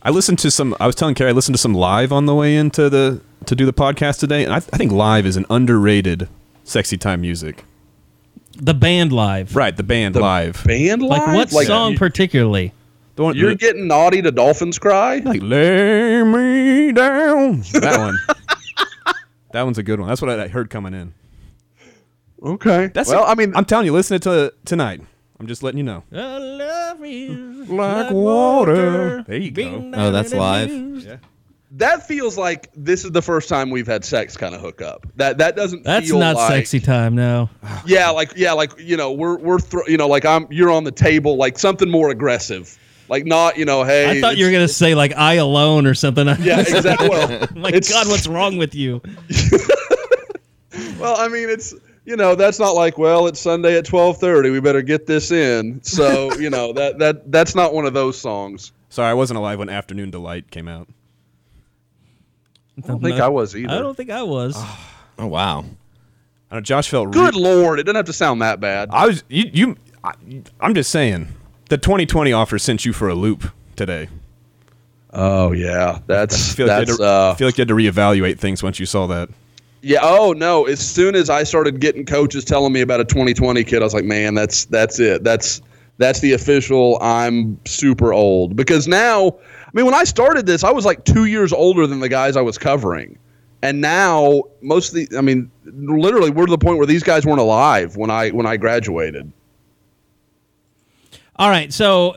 [0.03, 0.75] I listened to some.
[0.81, 3.55] I was telling Carrie I listened to some live on the way into the to
[3.55, 6.29] do the podcast today, and I, I think live is an underrated
[6.65, 7.65] sexy time music.
[8.57, 9.57] The band live.
[9.57, 10.63] Right, the band live.
[10.65, 11.11] Band live?
[11.11, 12.73] Like what Like, song particularly?
[13.17, 15.19] The one, You're getting naughty to Dolphins Cry?
[15.19, 17.61] like lay me down.
[17.73, 18.19] That one.
[19.53, 20.09] that one's a good one.
[20.09, 21.15] That's what I I heard coming in.
[22.43, 22.89] Okay.
[22.89, 25.01] That's well, I I mean, I'm telling you, listen to tonight.
[25.39, 26.05] I'm just letting you know.
[26.13, 29.23] I love you Like water.
[29.27, 29.91] There you go.
[29.95, 31.21] Oh, that's live?
[31.73, 35.07] That feels like this is the first time we've had sex kind of hook up.
[35.17, 37.51] That that doesn't feel That's feel not like, sexy time now.
[37.87, 40.85] Yeah, like yeah, like you know, we're we're thro- you know, like I'm you're on
[40.85, 42.79] the table like something more aggressive.
[43.09, 44.09] Like not, you know, hey.
[44.19, 46.27] I thought you were gonna say like I alone or something.
[46.41, 47.09] Yeah, exactly.
[47.09, 49.01] Well, My it's- God, what's wrong with you?
[50.99, 54.51] Well, I mean, it's you know, that's not like, well, it's Sunday at twelve thirty.
[54.51, 55.83] We better get this in.
[55.83, 58.73] So you know that that that's not one of those songs.
[58.89, 60.89] Sorry, I wasn't alive when Afternoon Delight came out.
[62.79, 63.73] I don't think I was either.
[63.73, 64.57] I don't think I was.
[65.19, 65.65] Oh wow.
[66.51, 68.89] I know Josh felt re- Good lord, it doesn't have to sound that bad.
[68.91, 69.51] I was you.
[69.53, 70.15] you I,
[70.59, 71.29] I'm just saying
[71.69, 73.45] the 2020 offer sent you for a loop
[73.77, 74.09] today.
[75.13, 77.69] Oh yeah, I that's feel like, that's had to, uh, I feel like you had
[77.69, 79.29] to reevaluate things once you saw that.
[79.83, 79.99] yeah.
[80.03, 83.83] Oh no, as soon as I started getting coaches telling me about a 2020 kid,
[83.83, 85.23] I was like, man, that's that's it.
[85.23, 85.61] That's
[85.99, 86.99] that's the official.
[87.03, 89.37] I'm super old because now,
[89.73, 92.37] I mean, when I started this, I was like two years older than the guys
[92.37, 93.19] I was covering,
[93.63, 97.25] and now most of the, I mean, literally, we're to the point where these guys
[97.25, 99.33] weren't alive when I when I graduated.
[101.37, 102.17] All right, so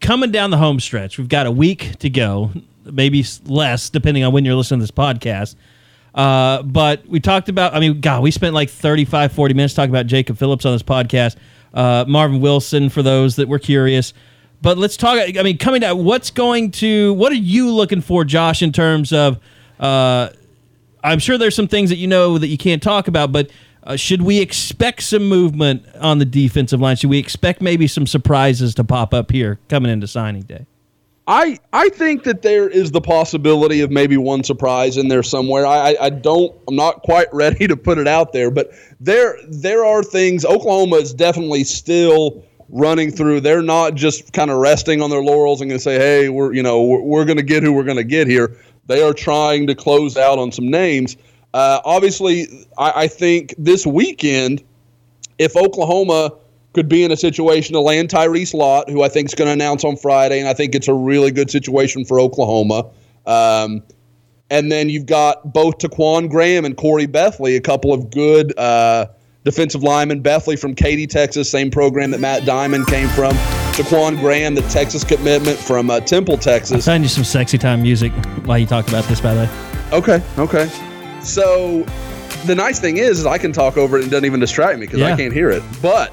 [0.00, 2.52] coming down the home stretch, we've got a week to go,
[2.84, 5.56] maybe less, depending on when you're listening to this podcast.
[6.14, 9.90] Uh, but we talked about, I mean, God, we spent like 35, 40 minutes talking
[9.90, 11.36] about Jacob Phillips on this podcast,
[11.74, 14.12] uh, Marvin Wilson, for those that were curious.
[14.62, 18.24] But let's talk, I mean, coming down, what's going to, what are you looking for,
[18.24, 19.40] Josh, in terms of,
[19.80, 20.28] uh,
[21.02, 23.50] I'm sure there's some things that you know that you can't talk about, but
[23.82, 26.94] uh, should we expect some movement on the defensive line?
[26.94, 30.66] Should we expect maybe some surprises to pop up here coming into signing day?
[31.26, 35.64] I I think that there is the possibility of maybe one surprise in there somewhere.
[35.64, 39.84] I, I don't I'm not quite ready to put it out there, but there there
[39.84, 40.44] are things.
[40.44, 43.40] Oklahoma is definitely still running through.
[43.40, 46.52] They're not just kind of resting on their laurels and going to say, "Hey, we're
[46.52, 48.56] you know we're, we're going to get who we're going to get here."
[48.88, 51.16] They are trying to close out on some names.
[51.54, 54.64] Uh, obviously, I, I think this weekend
[55.38, 56.32] if Oklahoma
[56.72, 59.52] could be in a situation to land Tyrese Lott, who I think is going to
[59.52, 62.90] announce on Friday, and I think it's a really good situation for Oklahoma.
[63.26, 63.82] Um,
[64.50, 69.06] and then you've got both Ta'Quon Graham and Corey Bethley, a couple of good, uh,
[69.44, 70.22] defensive lineman.
[70.22, 73.36] Bethley from Katy, Texas, same program that Matt Dimon came from.
[73.74, 76.84] Ta'Quon Graham, the Texas commitment from uh, Temple, Texas.
[76.84, 78.12] Find you some sexy time music
[78.44, 79.96] while you talk about this, by the way.
[79.98, 80.68] Okay, okay.
[81.22, 81.84] So
[82.44, 84.78] the nice thing is, is I can talk over it and it doesn't even distract
[84.78, 85.14] me because Yeah.
[85.14, 85.62] I can't hear it.
[85.80, 86.10] But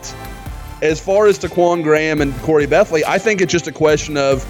[0.81, 4.45] as far as Ta'Quon Graham and Corey Bethley, I think it's just a question of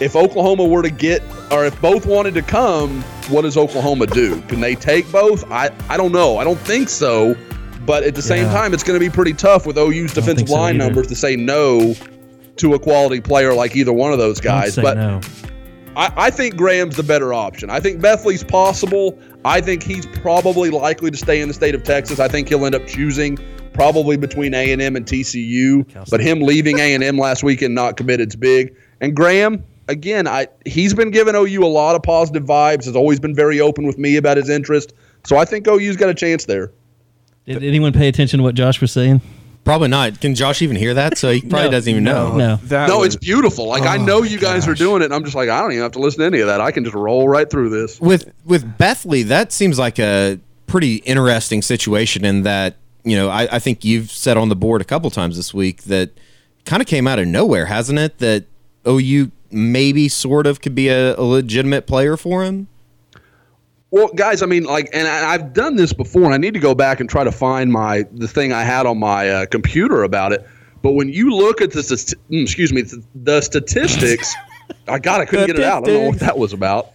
[0.00, 4.40] if Oklahoma were to get, or if both wanted to come, what does Oklahoma do?
[4.42, 5.50] Can they take both?
[5.50, 6.38] I, I don't know.
[6.38, 7.36] I don't think so.
[7.86, 8.52] But at the same Yeah.
[8.52, 10.84] time, it's going to be pretty tough with OU's defensive so line either.
[10.86, 11.94] numbers to say no
[12.56, 14.76] to a quality player like either one of those guys.
[14.76, 15.20] But no.
[15.96, 17.70] I, I think Graham's the better option.
[17.70, 19.18] I think Bethley's possible.
[19.44, 22.18] I think he's probably likely to stay in the state of Texas.
[22.20, 23.38] I think he'll end up choosing
[23.72, 25.86] probably between A and M and TCU.
[26.10, 28.74] But him leaving A and M last week and not committed's big.
[29.00, 32.86] And Graham, again, I he's been giving OU a lot of positive vibes.
[32.86, 34.94] Has always been very open with me about his interest.
[35.24, 36.72] So I think OU's got a chance there.
[37.46, 39.20] Did anyone pay attention to what Josh was saying?
[39.64, 40.20] Probably not.
[40.20, 41.16] Can Josh even hear that?
[41.16, 41.70] So he probably No.
[41.70, 42.36] doesn't even know.
[42.36, 42.56] No.
[42.64, 43.66] That no, was- it's beautiful.
[43.66, 45.06] Like I oh, know you guys are doing it.
[45.06, 46.60] And I'm just like I don't even have to listen to any of that.
[46.60, 48.00] I can just roll right through this.
[48.00, 53.56] With with Bethley, that seems like a pretty interesting situation in that you know I,
[53.56, 56.10] I think you've said on the board a couple times this week that
[56.64, 58.18] kind of came out of nowhere, hasn't it?
[58.18, 58.44] That
[58.86, 62.68] OU maybe sort of could be a, a legitimate player for him.
[63.94, 66.58] Well, guys, I mean, like, and I, I've done this before, and I need to
[66.58, 70.02] go back and try to find my the thing I had on my uh, computer
[70.02, 70.44] about it.
[70.82, 74.34] But when you look at the mm, excuse me the, the statistics,
[74.88, 75.84] I God, I couldn't get it out.
[75.84, 76.86] I don't know what that was about.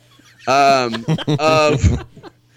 [0.45, 1.06] Um,
[1.39, 2.06] of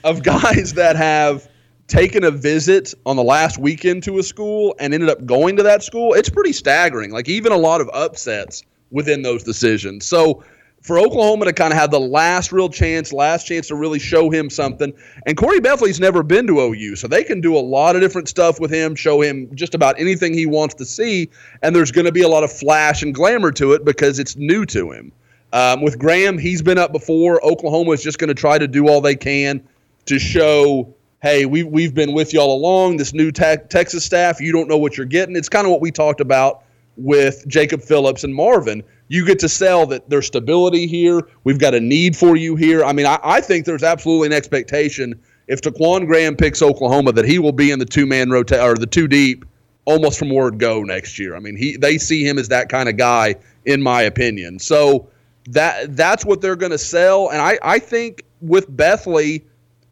[0.02, 1.48] of guys that have
[1.86, 5.62] taken a visit on the last weekend to a school and ended up going to
[5.62, 7.12] that school, it's pretty staggering.
[7.12, 10.04] Like even a lot of upsets within those decisions.
[10.04, 10.42] So
[10.82, 14.30] for Oklahoma to kind of have the last real chance, last chance to really show
[14.30, 14.92] him something.
[15.26, 18.28] And Corey Bethley's never been to OU, so they can do a lot of different
[18.28, 21.30] stuff with him, show him just about anything he wants to see.
[21.62, 24.36] And there's going to be a lot of flash and glamour to it because it's
[24.36, 25.12] new to him.
[25.52, 27.44] Um, with Graham, he's been up before.
[27.44, 29.62] Oklahoma is just going to try to do all they can
[30.06, 32.96] to show, hey, we, we've been with you all along.
[32.96, 35.36] This new te- Texas staff, you don't know what you're getting.
[35.36, 36.64] It's kind of what we talked about
[36.96, 38.82] with Jacob Phillips and Marvin.
[39.12, 41.20] You get to sell that there's stability here.
[41.44, 42.82] We've got a need for you here.
[42.82, 47.26] I mean, I, I think there's absolutely an expectation if Ta'Quon Graham picks Oklahoma that
[47.26, 49.44] he will be in the two man rotate or the two deep
[49.84, 51.36] almost from word go next year.
[51.36, 53.34] I mean, he they see him as that kind of guy,
[53.66, 54.58] in my opinion.
[54.58, 55.10] So
[55.50, 57.28] that that's what they're going to sell.
[57.28, 59.44] And I, I think with Bethley,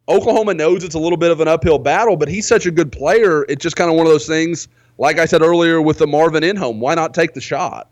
[0.08, 2.90] Oklahoma knows it's a little bit of an uphill battle, but he's such a good
[2.90, 3.44] player.
[3.50, 4.66] It's just kind of one of those things.
[4.96, 7.90] Like I said earlier with the Marvin Inhome, why not take the shot?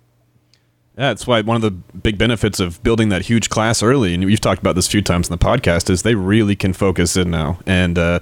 [0.99, 4.41] That's why one of the big benefits of building that huge class early, and we've
[4.41, 7.31] talked about this a few times in the podcast, is they really can focus in
[7.31, 7.61] now.
[7.67, 8.19] And uh,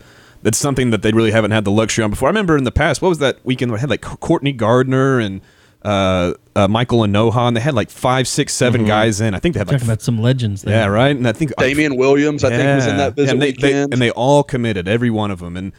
[0.53, 2.29] something that they really haven't had the luxury on before.
[2.29, 3.73] I remember in the past, what was that weekend?
[3.73, 5.41] I had like Courtney Gardner and
[5.87, 9.35] uh, uh, Michael Anoha, and they had like five, six, seven guys in.
[9.35, 10.75] I think they had like Talking about some legends there.
[10.75, 11.15] yeah, right.
[11.17, 13.93] And I think Damian Williams, I think, was in that visit and they, they- and
[14.03, 15.57] they all committed, every one of them.
[15.57, 15.73] And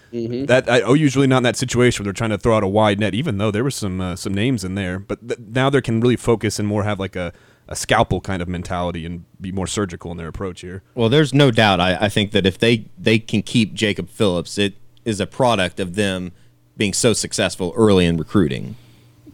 [0.48, 2.68] that I, OU's really not in that situation where they're trying to throw out a
[2.68, 4.98] wide net, even though there were some uh, some names in there.
[5.00, 7.34] But th- now they can really focus and more have like a,
[7.68, 10.84] a scalpel kind of mentality and be more surgical in their approach here.
[10.96, 11.80] Well, there's no doubt.
[11.82, 15.80] I, I think that if they they can keep Jacob Phillips, it is a product
[15.82, 16.32] of them
[16.78, 18.76] being so successful early in recruiting.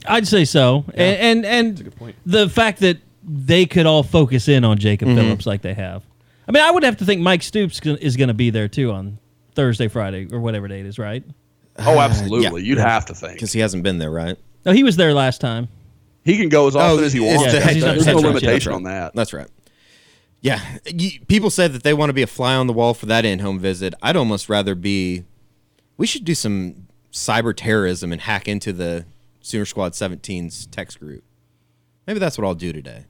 [0.08, 0.86] I'd say so.
[0.94, 5.18] And and, and the fact that they could all focus in on Jacob Mm-hmm.
[5.18, 6.04] Phillips like they have.
[6.48, 8.92] I mean, I would have to think Mike Stoops is going to be there too
[8.92, 9.18] on
[9.56, 11.24] Thursday, Friday, or whatever date is, right?
[11.80, 12.62] oh, absolutely.
[12.62, 12.68] yeah.
[12.68, 13.34] You'd have to think.
[13.36, 14.38] because he hasn't been there, right?
[14.66, 15.68] No, he was there last time.
[16.26, 17.54] He can go as often Oh, as he it's wants.
[17.54, 18.08] the head he's There's coach.
[18.08, 18.76] no right, limitation right.
[18.76, 19.16] on that.
[19.16, 19.48] That's right.
[20.42, 23.06] Yeah, you, people said that they want to be a fly on the wall for
[23.06, 23.94] that in-home visit.
[24.02, 25.24] I'd almost rather be.
[25.98, 29.06] We should do some cyber terrorism and hack into the
[29.44, 31.24] Sooner Squad 17's text group.
[32.08, 33.06] Maybe that's what I'll do today.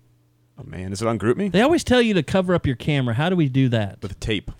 [0.59, 1.51] Oh man, is it on GroupMe?
[1.51, 3.13] They always tell you to cover up your camera.
[3.13, 4.01] How do we do that?
[4.01, 4.51] with tape?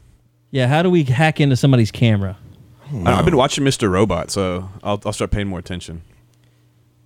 [0.52, 2.38] Yeah, how do we hack into somebody's camera?
[2.94, 3.90] Oh, I, I've been watching Mr.
[3.90, 6.04] Robot, so I'll, I'll start paying more attention.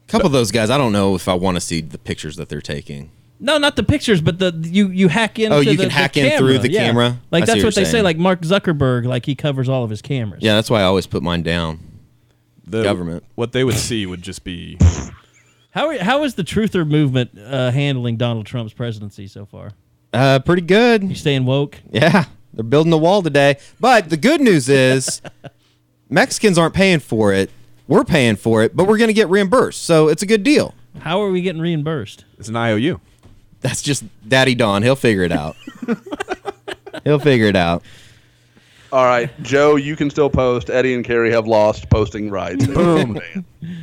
[0.08, 2.36] A couple of those guys, I don't know if I want to see the pictures
[2.36, 3.10] that they're taking.
[3.40, 5.54] No, not the pictures, but the you you hack in.
[5.54, 6.88] Oh, you the, can the hack in through the Yeah.
[6.88, 7.20] camera?
[7.32, 8.02] Like I that's what what they you're say.
[8.02, 10.42] Like Mark Zuckerberg, like he covers all of his cameras.
[10.44, 11.80] Yeah, that's why I always put mine down.
[12.70, 13.24] The Government.
[13.36, 14.78] What they would see would just be
[15.72, 19.72] How are, how is the truther movement uh, handling Donald Trump's presidency so far?
[20.14, 21.02] Uh, pretty good.
[21.04, 21.18] You good.
[21.18, 21.80] staying woke?
[21.92, 23.58] Yeah, they're building the wall today.
[23.80, 25.22] But the good news is
[26.10, 27.52] Mexicans aren't paying for it.
[27.88, 29.84] We're paying for it, but we're going to get reimbursed.
[29.84, 30.74] So it's a good deal.
[31.00, 32.26] How are we getting reimbursed?
[32.38, 33.00] it's an IOU.
[33.62, 34.84] That's just Daddy Don.
[34.84, 35.56] He'll figure it out.
[37.04, 37.84] He'll figure it out.
[38.92, 40.70] All right, Joe, you can still post.
[40.70, 42.66] Eddie and Carrie have lost posting rights.
[42.68, 43.20] Boom.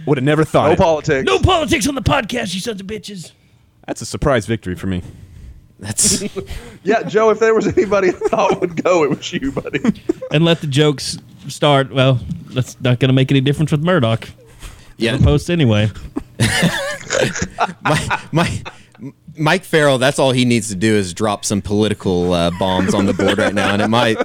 [0.06, 0.66] Would have never thought.
[0.66, 0.78] No it.
[0.78, 1.26] politics.
[1.26, 3.32] No politics on the podcast, you sons of bitches.
[3.86, 5.02] That's a surprise victory for me.
[5.78, 6.24] That's
[6.84, 9.80] Yeah, Joe, if there was anybody I thought would go, it was you, buddy.
[10.30, 11.92] And let the jokes start.
[11.92, 14.28] Well, that's not going to make any difference with Murdoch.
[14.96, 15.18] yeah.
[15.18, 15.90] Post anyway.
[17.82, 18.62] my, my,
[19.36, 23.06] Mike Farrell, that's all he needs to do is drop some political uh, bombs on
[23.06, 24.16] the board right now, and it might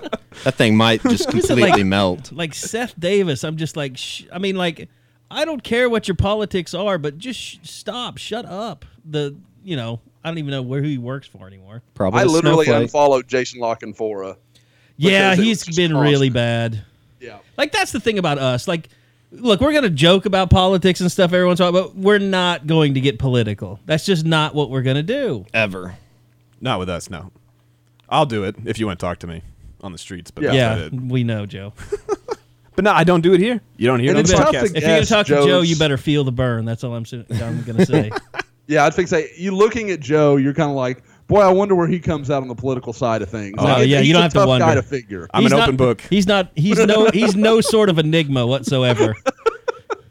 [0.44, 2.32] that thing might just completely like- melt.
[2.32, 4.90] Like Seth Davis, I'm just like, sh- I mean, like,
[5.32, 8.86] I don't care what your politics are, but just sh- stop, shut up.
[9.06, 11.82] The, you know, I don't even know where who he works for anymore.
[11.94, 12.84] Probably I literally snowflake.
[12.84, 14.38] unfollowed Jason La Canfora.
[14.98, 16.12] Yeah, Because it he's was been constant.
[16.12, 16.84] really bad.
[17.20, 17.38] Yeah.
[17.58, 18.68] Like that's the thing about us.
[18.68, 18.90] Like,
[19.32, 22.20] look, we're gonna joke about politics and stuff every once in a while, but we're
[22.20, 23.80] not going to get political.
[23.86, 25.46] That's just not what we're gonna do.
[25.54, 25.96] ever.
[26.62, 27.32] Not with us, no.
[28.10, 29.44] I'll do it if you want to talk to me
[29.82, 30.50] on the streets, but Yeah.
[30.50, 31.02] that's Yeah, about it.
[31.12, 31.74] we know, Joe.
[32.76, 33.60] But no, I don't do it here.
[33.76, 34.64] You don't hear And it on it's the tough to podcast.
[34.68, 36.64] If you're gonna Yes, talk to Joe, Joe's- you better feel the burn.
[36.64, 38.10] That's all I'm, s- I'm gonna say.
[38.68, 41.76] Yeah, I'd think say you looking at Joe, you're kind of like, boy, I wonder
[41.76, 43.56] where he comes out on the political side of things.
[43.58, 44.66] Oh, Like, yeah, you don't a have to wonder.
[44.66, 45.30] Guy to figure.
[45.34, 46.02] I'm He's an not- open book.
[46.02, 46.52] He's not.
[46.58, 47.10] He's no.
[47.12, 49.16] He's no sort of enigma whatsoever.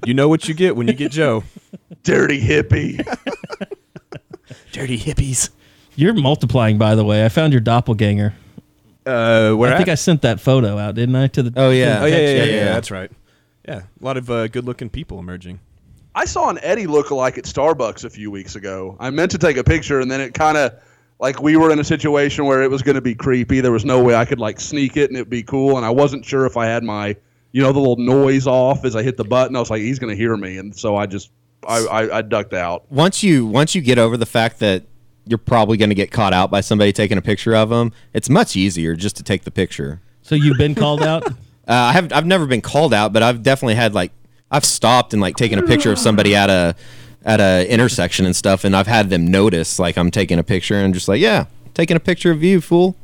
[0.07, 1.45] You know what you get when you get Joe.
[2.05, 3.05] Dirty hippie.
[4.73, 5.51] Dirty hippies.
[5.97, 7.25] You're multiplying, by the way.
[7.25, 8.35] I found your doppelganger.
[9.05, 9.89] Uh, where I think?
[9.89, 11.27] I sent that photo out, didn't I?
[11.29, 11.53] To the.
[11.57, 12.01] Oh, yeah.
[12.03, 12.65] oh yeah, yeah, yeah, Yeah, yeah, yeah.
[12.73, 13.11] That's right.
[13.67, 15.61] Yeah, a lot of uh, good-looking people emerging.
[16.15, 18.97] I saw an Eddie lookalike at Starbucks a few weeks ago.
[18.99, 20.73] I meant to take a picture, and then it kind of
[21.21, 23.61] like we were in a situation where it was going to be creepy.
[23.61, 25.91] There was no way I could like sneak it and it'd be cool, and I
[25.91, 27.17] wasn't sure if I had my
[27.53, 29.57] you know the little noise off as I hit the button.
[29.57, 31.31] I was like, he's going to hear me, and so I just
[31.67, 32.91] I, I, I ducked out.
[32.91, 34.85] Once you once you get over the fact that
[35.27, 38.31] you're probably going to get caught out by somebody taking a picture of them, it's
[38.31, 40.01] much easier just to take the picture.
[40.23, 41.25] So you've been called out.
[41.69, 44.11] Uh, I have I've never been called out, but I've definitely had like
[44.51, 46.75] I've stopped and like taken a picture of somebody at a
[47.29, 50.77] at a intersection and stuff, and I've had them notice like I'm taking a picture
[50.77, 52.97] and just like yeah, taking a picture of you, fool.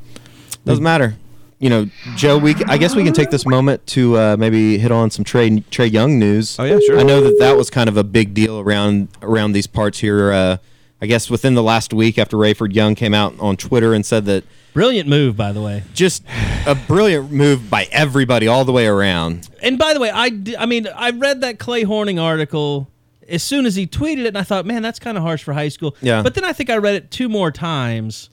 [0.65, 1.17] Doesn't matter.
[1.59, 2.39] You know, Joe.
[2.39, 5.63] We I guess we can take this moment to uh, maybe hit on some Trae
[5.65, 6.59] Trae Young news.
[6.59, 6.99] Oh, yeah, sure.
[6.99, 10.33] I know that that was kind of a big deal around around these parts here.
[10.33, 10.57] Uh,
[11.03, 14.25] I guess within the last week after Rayford Young came out on Twitter and said
[14.25, 15.83] that Brilliant move, by the way.
[15.93, 16.25] just
[16.67, 19.49] a brilliant move by everybody all the way around.
[19.63, 22.89] And by the way, I I mean, I read that Clay Horning article
[23.29, 25.53] as soon as he tweeted it, and I thought, man, that's kind of harsh for
[25.53, 25.97] high school.
[26.01, 26.23] Yeah.
[26.23, 28.31] But then I think I read it two more times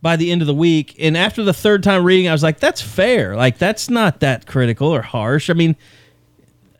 [0.00, 2.60] by the end of the week, and after the third time reading, I was like,
[2.60, 3.36] that's fair.
[3.36, 5.50] Like that's not that critical or harsh.
[5.50, 5.76] I mean,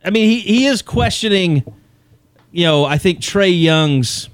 [0.03, 1.63] I mean, he he is questioning,
[2.51, 4.29] you know, I think Trae Young's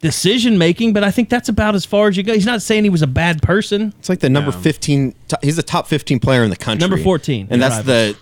[0.00, 2.32] decision making, but I think that's about as far as you go.
[2.32, 3.92] He's not saying he was a bad person.
[3.98, 6.88] It's like the number 15 he's the top 15 player in the country.
[6.88, 8.16] Number 14, And that's the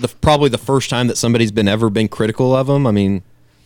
[0.00, 2.86] the probably the first time that somebody's been ever been critical of him.
[2.86, 3.22] I mean,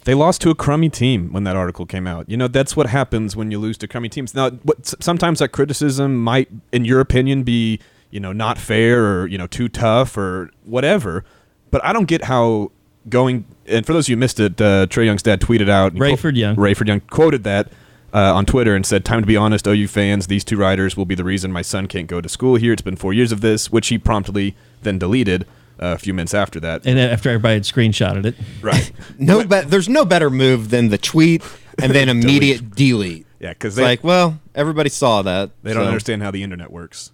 [0.09, 2.31] They lost to a crummy team when that article came out.
[2.31, 4.33] You know, that's what happens when you lose to crummy teams.
[4.33, 7.79] Now, what, sometimes that criticism might, in your opinion, be
[8.11, 11.27] you know not fair or you know too tough or whatever.
[11.71, 12.73] But I don't get how
[13.11, 13.45] going.
[13.67, 15.93] And for those of you who missed it, uh, Trae Young's dad tweeted out.
[15.93, 16.57] Rayford Young.
[16.57, 17.71] Rayford Young quoted that.
[18.11, 20.29] Uh, on Twitter and said, "Time to be honest, OU fans.
[20.29, 22.73] These two riders will be the reason my son can't go to school here.
[22.73, 25.47] It's been four years of this, which he promptly then deleted
[25.81, 26.87] uh, a few minutes after that.
[26.87, 28.91] And after everybody had screenshotted it, right?
[29.19, 31.43] no be- there's no better move than the tweet
[31.81, 33.27] and then immediate delete.
[33.41, 35.51] Yeah, because It's they like, well, everybody saw that.
[35.63, 37.13] They don't so- understand how the internet works.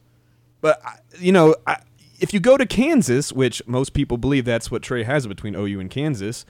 [0.61, 0.81] But
[1.19, 1.77] you know, I,
[2.21, 5.81] if you go to Kansas, which most people believe that's what Trae has between OU
[5.81, 6.47] and Kansas,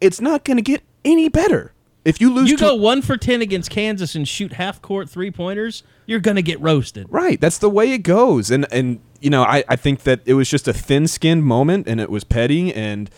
[0.00, 1.72] it's not going to get any better.
[2.04, 5.30] If you lose, you go one for ten against Kansas and shoot half court three
[5.30, 7.06] pointers, you're gonna get roasted.
[7.08, 8.50] right, that's the way it goes.
[8.50, 11.98] And and you know, I, I think that it was just a thin-skinned moment, and
[11.98, 12.74] it was petty.
[12.74, 13.08] And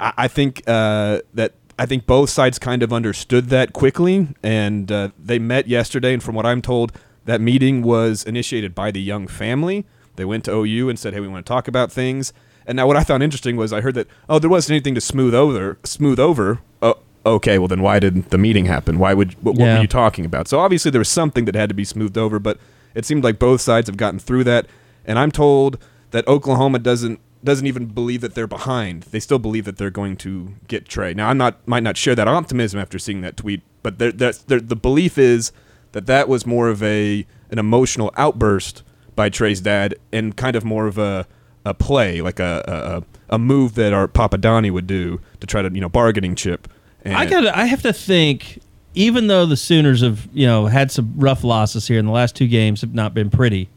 [0.00, 4.90] I, I think uh, that I think both sides kind of understood that quickly, and
[4.90, 6.14] uh, they met yesterday.
[6.14, 6.90] And from what I'm told,
[7.26, 9.86] that meeting was initiated by the Young family.
[10.16, 12.32] They went to OU and said, "Hey, we want to talk about things."
[12.66, 15.00] And now, what I found interesting was I heard that oh, there wasn't anything to
[15.00, 15.78] smooth over.
[15.84, 16.58] Smooth over.
[16.82, 17.60] Oh, okay.
[17.60, 18.98] Well, then why did the meeting happen?
[18.98, 20.48] Why would what, what were you talking about?
[20.48, 22.58] So obviously there was something that had to be smoothed over, but
[22.96, 24.66] it seemed like both sides have gotten through that.
[25.04, 25.78] And I'm told
[26.10, 29.02] that Oklahoma doesn't doesn't even believe that they're behind.
[29.04, 31.14] They still believe that they're going to get Trae.
[31.14, 34.38] Now I'm not might not share that optimism after seeing that tweet, but there, that's,
[34.38, 35.50] there, the belief is
[35.92, 38.82] that that was more of a an emotional outburst
[39.16, 41.26] by Trae's dad and kind of more of a
[41.64, 45.62] a play, like a a, a move that our Papa Donnie would do to try
[45.62, 46.68] to you know bargaining chip.
[47.04, 47.46] And I got.
[47.46, 48.60] I have to think.
[48.94, 52.36] Even though the Sooners have, you know, had some rough losses here, in the last
[52.36, 53.70] two games have not been pretty,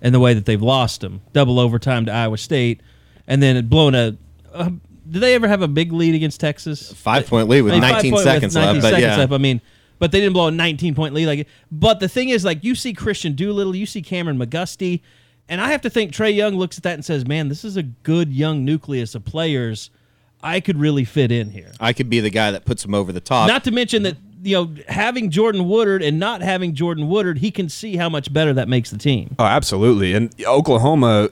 [0.00, 2.80] and the way that they've lost them, double overtime to Iowa State,
[3.26, 4.16] and then it blown a.
[4.52, 4.72] a
[5.10, 6.92] did they ever have a big lead against Texas?
[6.92, 8.82] Five point lead with I mean, 19 point seconds with 19 left.
[8.82, 9.34] But seconds yeah.
[9.34, 9.60] I mean,
[9.98, 11.26] but they didn't blow a 19 point lead.
[11.26, 15.00] Like, but the thing is, like, you see Kristian Doolittle, you see Kameron McGusty,
[15.48, 17.76] and I have to think Trae Young looks at that and says, "Man, this is
[17.76, 19.90] a good young nucleus of players.
[20.42, 23.12] I could really fit in here." I could be the guy that puts him over
[23.12, 23.48] the top.
[23.48, 27.50] Not to mention that you know having Jordan Woodard and not having Jordan Woodard, he
[27.50, 29.34] can see how much better that makes the team.
[29.38, 30.14] Oh, absolutely.
[30.14, 31.30] And Oklahoma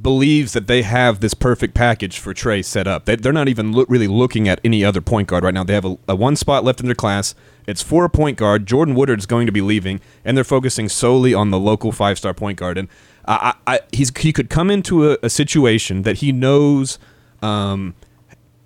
[0.00, 3.04] believes that they have this perfect package for Trae set up.
[3.04, 5.64] They, they're not even loo- really looking at any other point guard right now.
[5.64, 7.34] They have a, a one spot left in their class.
[7.66, 8.66] It's for a point guard.
[8.66, 12.34] Jordan Woodard's going to be leaving, and they're focusing solely on the local five star
[12.34, 12.78] point guard.
[12.78, 12.88] And
[13.26, 16.98] I, I, I, he could come into a, a situation that he knows.
[17.42, 17.94] Um,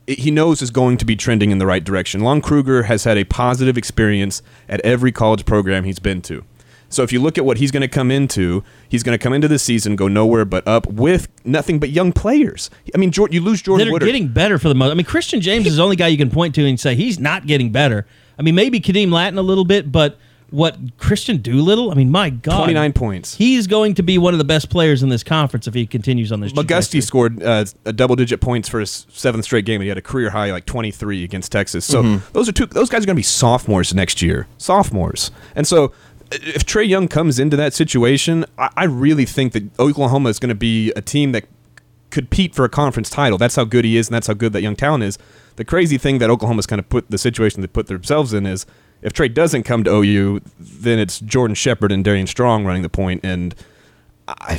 [0.07, 2.21] he knows is going to be trending in the right direction.
[2.21, 6.45] Lon Kruger has had a positive experience at every college program he's been to.
[6.91, 9.33] So if you look at what he's going to come into, he's going to come
[9.33, 12.71] into the season, go nowhere but up with nothing but young players.
[12.95, 14.07] I mean, Jordan, you lose Jordan that are Woodard.
[14.07, 14.93] getting better for the most.
[14.93, 17.19] I mean, Christian James is the only guy you can point to and say he's
[17.19, 18.07] not getting better.
[18.39, 20.19] I mean, maybe Khadeem Lattin a little bit, but
[20.55, 21.91] what Kristian Doolittle?
[21.91, 23.35] I mean, my God, 29 points.
[23.35, 26.31] He's going to be one of the best players in this conference if he continues
[26.33, 26.53] on this.
[26.53, 27.01] McGusty trajectory.
[27.01, 29.77] scored uh, a double-digit points for his seventh straight game.
[29.77, 31.85] and He had a career high like 23 against Texas.
[31.85, 32.33] So Mm-hmm.
[32.33, 32.67] those are two.
[32.67, 34.47] Those guys are going to be sophomores next year.
[34.59, 35.93] Sophomores, and so
[36.33, 40.49] if Trae Young comes into that situation, I, I really think that Oklahoma is going
[40.51, 41.43] to be a team that
[42.11, 43.39] could compete for a conference title.
[43.39, 45.19] That's how good he is, and that's how good that young talent is.
[45.57, 48.67] The crazy thing that Oklahoma's kind of put the situation they put themselves in is
[49.05, 52.89] if Trae doesn't come to OU, then it's Jordan Shepard and Darian Strong running the
[52.89, 53.55] point, and
[54.27, 54.55] I,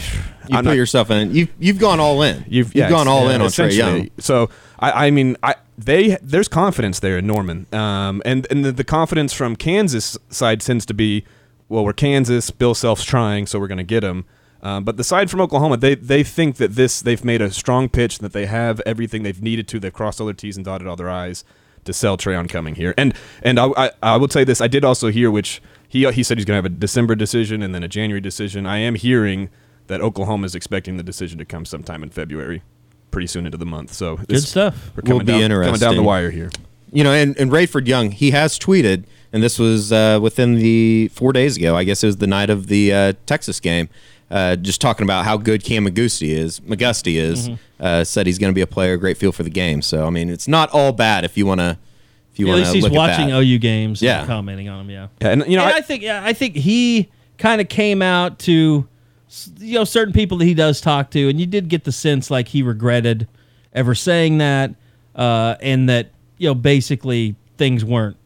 [0.48, 1.34] you I'm put not- yourself in.
[1.34, 2.46] You've you've gone all in.
[2.48, 3.76] You've, you've yeah, gone all yeah, in on Trae.
[3.76, 4.10] Young.
[4.20, 8.72] So I, I mean, I they there's confidence there in Norman, um, and and the,
[8.72, 11.26] the confidence from Kansas side tends to be,
[11.68, 14.26] well, we're Kansas, Bill Self's trying, so we're going to get him.
[14.62, 17.89] Um, but the side from Oklahoma, they they think that this they've made a strong
[17.89, 19.80] pitch that they have everything they've needed to.
[19.80, 21.43] They've crossed all their T's and dotted all their I's
[21.86, 22.94] to sell Treyon coming here.
[22.98, 26.24] And and I, I I will say this, I did also hear which he he
[26.24, 28.66] said he's going to have a December decision and then a January decision.
[28.66, 29.50] I am hearing
[29.88, 32.64] that Oklahoma is expecting the decision to come sometime in February,
[33.12, 33.94] pretty soon into the month.
[33.94, 34.92] So Good stuff.
[34.96, 36.50] We're Will coming be down, coming down the wire here.
[36.92, 41.10] You know, and, and Rayford Young, he has tweeted, and this was uh, within the
[41.10, 41.76] four days ago.
[41.76, 43.90] I guess it was the night of the uh, Texas game.
[44.32, 47.49] Uh, just talking about how good Kam McGusty is, McGusty is.
[47.49, 47.61] Mm-hmm.
[47.84, 49.82] Uh, said he's going to be a player, great feel for the game.
[49.82, 51.78] So I mean, it's not all bad if you want to.
[52.32, 53.43] If you Yeah, at want least to he's look watching at that.
[53.43, 54.19] OU games, Yeah.
[54.19, 54.89] and commenting on them.
[54.89, 57.69] Yeah, Yeah, and you know, And I, I, think yeah, I think he kind of
[57.69, 58.88] came out to
[59.59, 62.32] you know certain people that he does talk to, and you did get the sense
[62.32, 63.28] like he regretted
[63.73, 64.73] ever saying that,
[65.15, 68.17] uh, and that you know basically things weren't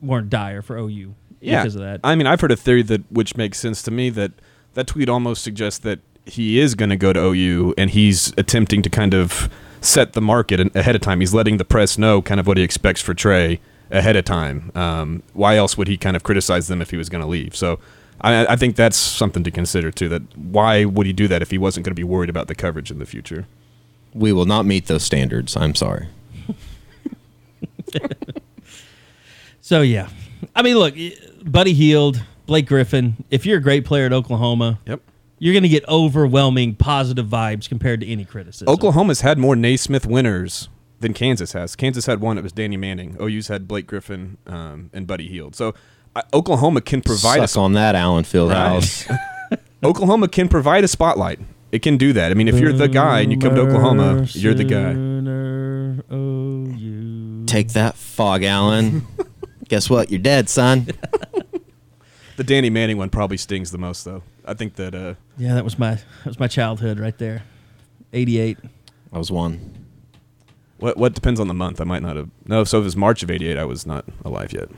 [0.00, 2.00] weren't dire for OU yeah, because of that.
[2.04, 4.32] I mean, I've heard a theory that which makes sense to me that
[4.78, 8.80] that tweet almost suggests that he is going to go to OU and he's attempting
[8.82, 9.50] to kind of
[9.80, 11.20] set the market ahead of time.
[11.20, 13.58] He's letting the press know kind of what he expects for Trae
[13.90, 14.70] ahead of time.
[14.74, 17.54] Um, why else would he kind of criticize them if he was going to leave?
[17.54, 17.78] So.
[18.20, 20.08] I, I think that's something to consider too.
[20.08, 22.54] That why would he do that if he wasn't going to be worried about the
[22.56, 23.46] coverage in the future?
[24.12, 25.56] We will not meet those standards.
[25.56, 26.08] I'm sorry.
[29.68, 30.08] So yeah,
[30.56, 30.94] I mean, look,
[31.44, 33.24] Buddy Hield, Blake Griffin.
[33.30, 35.02] If you're a great player at Oklahoma, Yep.
[35.38, 38.68] you're going to get overwhelming positive vibes compared to any criticism.
[38.68, 40.68] Oklahoma's had more Naismith winners
[41.00, 41.76] than Kansas has.
[41.76, 43.16] Kansas had one; it was Danny Manning.
[43.20, 45.54] OU's had Blake Griffin um, and Buddy Hield.
[45.54, 45.74] So
[46.16, 49.08] uh, Oklahoma can provide a Suck on that, Allen Fieldhouse.
[49.84, 51.38] Oklahoma can provide a spotlight.
[51.70, 52.30] It can do that.
[52.30, 54.94] I mean, if you're the guy and you come to Oklahoma, you're the guy.
[57.46, 59.06] Take that, Phog Allen.
[59.68, 60.10] Guess what?
[60.10, 60.86] You're dead, son.
[62.38, 64.22] The Danny Manning one probably stings the most, though.
[64.44, 67.42] I think that uh, Yeah, that was my that was my childhood right there.
[68.12, 68.58] 88.
[69.12, 69.74] I was one.
[70.78, 71.80] what what depends on the month.
[71.80, 72.30] I might not have.
[72.46, 74.68] No, so if it's March of '88, I was not alive yet.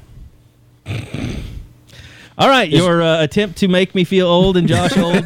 [2.39, 5.23] All right, your uh, attempt to make me feel old and Josh old,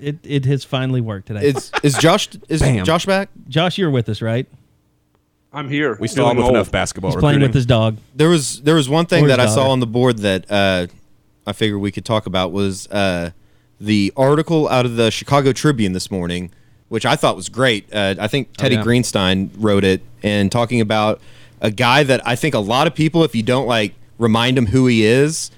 [0.00, 1.46] it it has finally worked today.
[1.48, 2.84] Is is Josh is Bam.
[2.84, 3.28] Josh back?
[3.48, 4.46] Josh, you're with us, right?
[5.52, 5.96] I'm here.
[5.98, 7.10] We still have Feeling enough basketball.
[7.10, 7.48] He's playing recruiting.
[7.48, 7.96] with his dog.
[8.14, 10.86] There was there was one thing Or that I saw on the board that uh,
[11.46, 13.30] I figured we could talk about was uh,
[13.80, 16.50] the article out of the Chicago Tribune this morning,
[16.88, 17.92] which I thought was great.
[17.92, 18.82] Uh, I think Teddy yeah.
[18.82, 21.20] Greenstein wrote it and talking about
[21.60, 24.66] a guy that I think a lot of people, if you don't like remind him
[24.66, 25.50] who he is,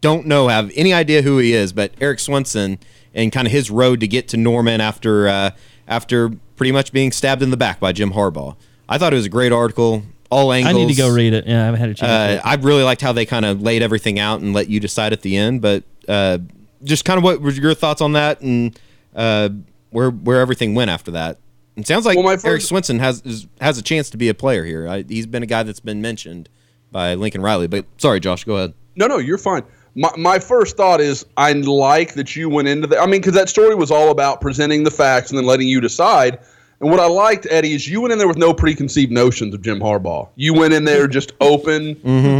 [0.00, 1.72] don't know have any idea who he is.
[1.72, 2.78] But Erik Swenson
[3.14, 5.50] and kind of his road to get to Norman after uh,
[5.88, 8.56] after pretty much being stabbed in the back by Jim Harbaugh.
[8.88, 10.02] I thought it was a great article.
[10.32, 11.46] All I need to go read it.
[11.46, 12.42] Yeah, I haven't had a chance.
[12.42, 12.48] Uh.
[12.48, 15.20] I really liked how they kind of laid everything out and let you decide at
[15.20, 15.60] the end.
[15.60, 16.38] But uh,
[16.82, 18.78] just kind of what were your thoughts on that and
[19.14, 19.50] uh,
[19.90, 21.38] where where everything went after that?
[21.76, 24.28] It sounds like Well, my Eric first- Swenson has is, has a chance to be
[24.28, 24.88] a player here.
[24.88, 26.48] I, he's been a guy that's been mentioned
[26.90, 27.66] by Lincoln Riley.
[27.66, 28.74] But sorry, Josh, go ahead.
[28.96, 29.62] No, no, you're fine.
[29.94, 32.98] My, my first thought is I like that you went into the.
[32.98, 35.80] I mean, because that story was all about presenting the facts and then letting you
[35.80, 36.38] decide.
[36.82, 39.62] And what I liked, Eddie, is you went in there with no preconceived notions of
[39.62, 40.28] Jim Harbaugh.
[40.34, 41.94] You went in there just open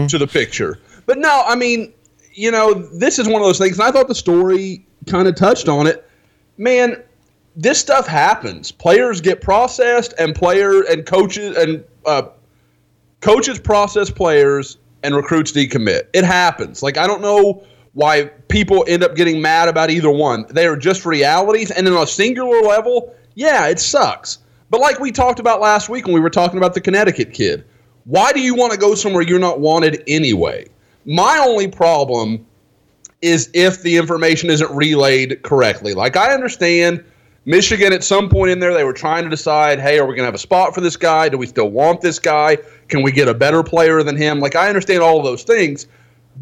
[0.08, 0.80] to the picture.
[1.06, 1.94] But no, I mean,
[2.34, 3.78] you know, this is one of those things.
[3.78, 6.08] And I thought the story kind of touched on it.
[6.58, 7.00] Man,
[7.54, 8.72] this stuff happens.
[8.72, 12.22] Players get processed, and player and coaches and uh,
[13.20, 16.08] coaches process players and recruits decommit.
[16.12, 16.82] It happens.
[16.82, 20.46] Like I don't know why people end up getting mad about either one.
[20.48, 24.38] They are just realities, and on a singular level, yeah, it sucks.
[24.70, 27.64] But like we talked about last week when we were talking about the Connecticut kid,
[28.04, 30.66] why do you want to go somewhere you're not wanted anyway?
[31.04, 32.46] My only problem
[33.20, 35.94] is if the information isn't relayed correctly.
[35.94, 37.04] Like I understand
[37.44, 40.22] Michigan at some point in there they were trying to decide, hey, are we going
[40.22, 41.28] to have a spot for this guy?
[41.28, 42.58] Do we still want this guy?
[42.88, 44.40] Can we get a better player than him?
[44.40, 45.86] Like I understand all of those things,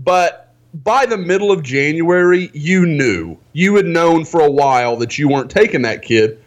[0.02, 3.36] but by the middle of January, you knew.
[3.52, 6.42] You had known for a while that you weren't taking that kid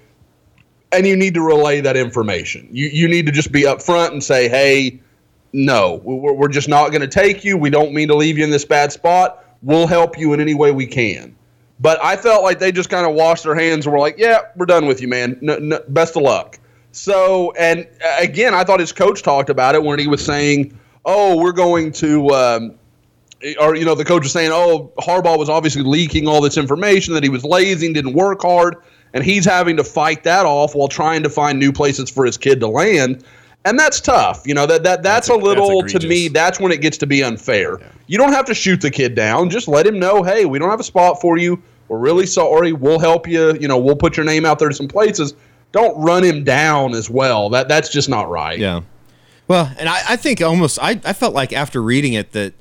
[0.93, 2.67] and you need to relay that information.
[2.71, 4.99] You you need to just be upfront and say, "Hey,
[5.51, 7.57] no, we're, we're just not going to take you.
[7.57, 9.45] We don't mean to leave you in this bad spot.
[9.61, 11.35] We'll help you in any way we can."
[11.79, 14.39] But I felt like they just kind of washed their hands and were like, "Yeah,
[14.55, 15.37] we're done with you, man.
[15.41, 16.59] No, no, best of luck."
[16.91, 20.77] So, and uh, again, I thought his coach talked about it when he was saying,
[21.05, 22.75] "Oh, we're going to." Um,
[23.59, 27.13] or you know, the coach was saying, "Oh, Harbaugh was obviously leaking all this information
[27.15, 28.77] that he was lazy and didn't work hard."
[29.13, 32.37] And he's having to fight that off while trying to find new places for his
[32.37, 33.23] kid to land.
[33.65, 34.43] And that's tough.
[34.45, 36.81] You know that, that that's, That's a eg- that's little to me that's when it
[36.81, 37.79] gets to be unfair.
[38.07, 39.49] You don't have to shoot the kid down.
[39.49, 41.61] Just let him know hey we don't have a spot for you.
[41.87, 42.73] We're really sorry.
[42.73, 43.53] We'll help you.
[43.59, 45.33] You know we'll put your name out there to some places.
[45.71, 47.49] Don't run him down as well.
[47.49, 48.59] That that's just not right.
[48.59, 48.81] Yeah.
[49.47, 52.53] Well, and I, I think almost I, I felt like after reading it that,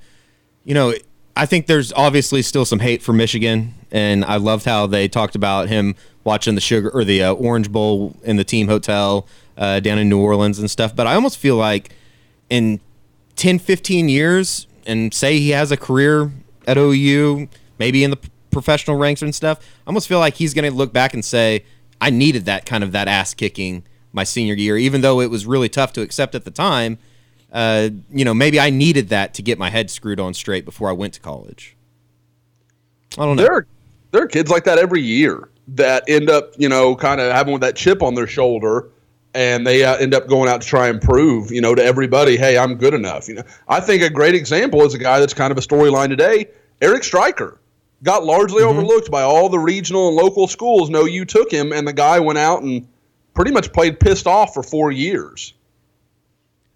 [0.65, 0.95] you know,
[1.37, 5.35] I think there's obviously still some hate for Michigan, and I loved how they talked
[5.35, 5.95] about him
[6.25, 10.09] watching the sugar or the uh, Orange Bowl in the team hotel uh, down in
[10.09, 10.95] New Orleans and stuff.
[10.95, 11.91] But I almost feel like
[12.51, 12.81] in
[13.37, 16.33] 10, 15 years, and say he has a career
[16.67, 17.49] at OU,
[17.79, 18.19] maybe in the
[18.51, 21.65] professional ranks and stuff, I almost feel like he's going to look back and say,
[22.01, 25.47] I needed that kind of that ass kicking my senior year, even though it was
[25.47, 26.99] really tough to accept at the time.
[27.53, 30.89] Uh, you know, maybe I needed that to get my head screwed on straight before
[30.89, 31.77] I went to college.
[33.19, 33.43] I don't know.
[33.43, 33.67] there are
[34.11, 37.59] there are kids like that every year that end up you know kind of having
[37.61, 38.89] that chip on their shoulder
[39.35, 42.37] and they uh, end up going out to try and prove you know to everybody
[42.37, 43.43] hey i'm good enough you know?
[43.69, 46.49] I think a great example is a guy that's kind of a storyline today
[46.81, 47.59] eric Striker.
[48.03, 50.91] Got largely overlooked by all the regional and local schools.
[50.91, 52.89] No you took him and the guy went out and
[53.33, 55.55] pretty much played pissed off for four years.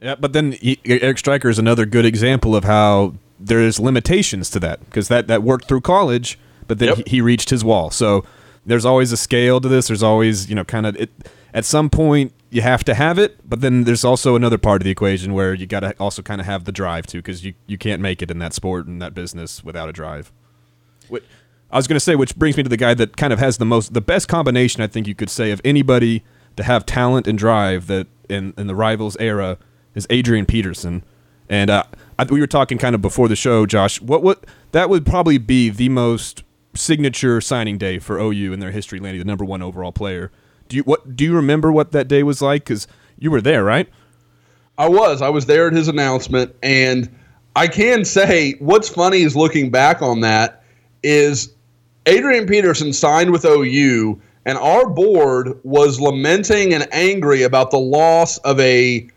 [0.01, 4.61] Yeah, but then he, Eric Striker is another good example of how there's limitations to
[4.61, 6.39] that because that that worked through college,
[6.69, 6.97] but then Yep.
[6.99, 7.91] he, he reached his wall.
[7.91, 8.25] So
[8.67, 9.89] there's always a scale to this.
[9.89, 10.97] There's always you know kind of.
[11.55, 14.85] At some point, you have to have it, but then there's also another part of
[14.85, 17.55] the equation where you got to also kind of have the drive too, because you
[17.67, 20.33] you can't make it in that sport and that business without a drive.
[21.71, 23.59] I was going to say, which brings me to the guy that kind of has
[23.59, 26.25] the most, the best combination I think you could say of anybody
[26.57, 29.59] to have talent and drive that in in the rivals era
[29.95, 31.05] is Adrian Peterson.
[31.49, 31.85] And uh,
[32.19, 34.01] I, we were talking kind of before the show, Josh.
[34.01, 36.43] What what that would probably be the most
[36.77, 40.31] signature signing day for OU in their history, landing the number one overall player.
[40.69, 42.65] Do you what do you remember what that day was like?
[42.65, 42.87] Because
[43.19, 43.89] you were there, right?
[44.79, 45.23] I was.
[45.23, 47.09] I was there at his announcement, and
[47.55, 50.63] I can say what's funny is looking back on that
[51.03, 51.55] is
[52.05, 58.39] Adrian Peterson signed with OU, and our board was lamenting and angry about the loss
[58.39, 59.09] of a,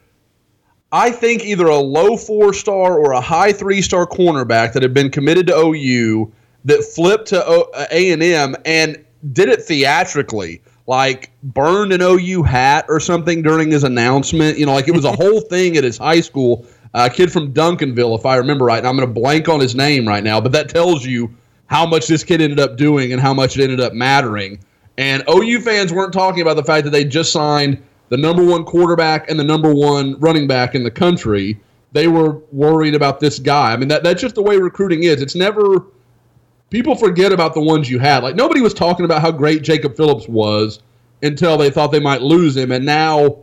[0.92, 4.94] I think either a low four star or a high three star cornerback that had
[4.94, 6.32] been committed to OU
[6.66, 9.04] that flipped to uh, A and M and
[9.34, 14.58] did it theatrically, like burned an OU hat or something during his announcement.
[14.58, 16.66] You know, like it was a whole thing at his high school.
[16.94, 18.80] A kid from Duncanville, if I remember right.
[18.80, 21.32] And I'm going to blank on his name right now, but that tells you
[21.68, 24.60] how much this kid ended up doing and how much it ended up mattering.
[24.98, 28.66] And OU fans weren't talking about the fact that they just signed the number one
[28.66, 31.60] quarterback and the number one running back in the country.
[31.92, 33.72] They were worried about this guy.
[33.72, 35.22] I mean, that, that's just the way recruiting is.
[35.22, 35.86] It's never
[36.70, 38.24] people forget about the ones you had.
[38.24, 40.80] Like nobody was talking about how great Jacob Phillips was
[41.22, 43.38] until they thought they might lose him, and now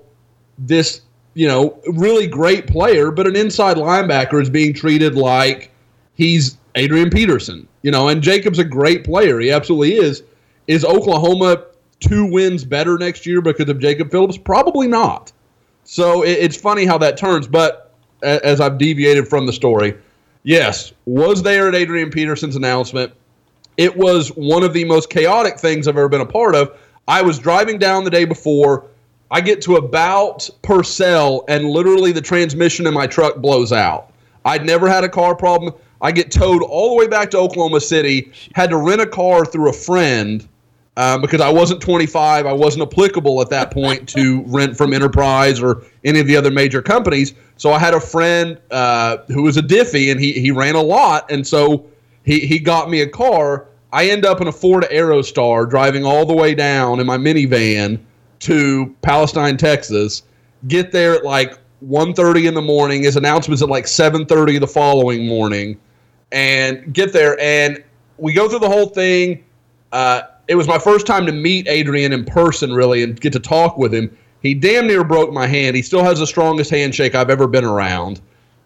[0.59, 1.03] this
[1.35, 5.71] you know really great player, but an inside linebacker is being treated like
[6.15, 7.69] he's Adrian Peterson.
[7.83, 9.39] You know, and Jacob's a great player.
[9.39, 10.23] He absolutely is.
[10.67, 11.65] Is Oklahoma
[12.01, 14.37] two wins better next year because of Jacob Phillips?
[14.37, 15.33] Probably not.
[15.85, 17.47] So it, it's funny how that turns.
[17.47, 19.95] But as I've deviated from the story,
[20.47, 23.13] yes, was there at Adrian Peterson's announcement.
[23.77, 26.79] It was one of the most chaotic things I've ever been a part of.
[27.07, 28.87] I was driving down the day before.
[29.31, 34.13] I get to about Purcell, and literally the transmission in my truck blows out.
[34.45, 35.75] I'd never had a car problem.
[36.01, 38.33] I get towed all the way back to Oklahoma City.
[38.55, 40.49] Had to rent a car through a friend
[40.97, 42.47] um, because I wasn't 25.
[42.47, 46.51] I wasn't applicable at that point to rent from Enterprise or any of the other
[46.51, 47.35] major companies.
[47.57, 50.83] So I had a friend uh, who was a diffie, and he he ran a
[50.83, 51.87] lot, and so
[52.25, 53.67] he he got me a car.
[53.93, 57.99] I end up in a Ford Aerostar driving all the way down in my minivan
[58.41, 60.23] to Palestine, Texas.
[60.69, 63.05] Get there at like 1.30 in the morning.
[63.05, 65.79] His announcement's at like 7.30 the following morning.
[66.33, 67.83] And get there, and
[68.19, 69.45] we go through the whole thing.
[69.93, 73.41] Uh, it was my first time to meet Adrian in person, really, and get to
[73.41, 74.17] talk with him.
[74.43, 75.75] He damn near broke my hand.
[75.75, 78.21] He still has the strongest handshake I've ever been around.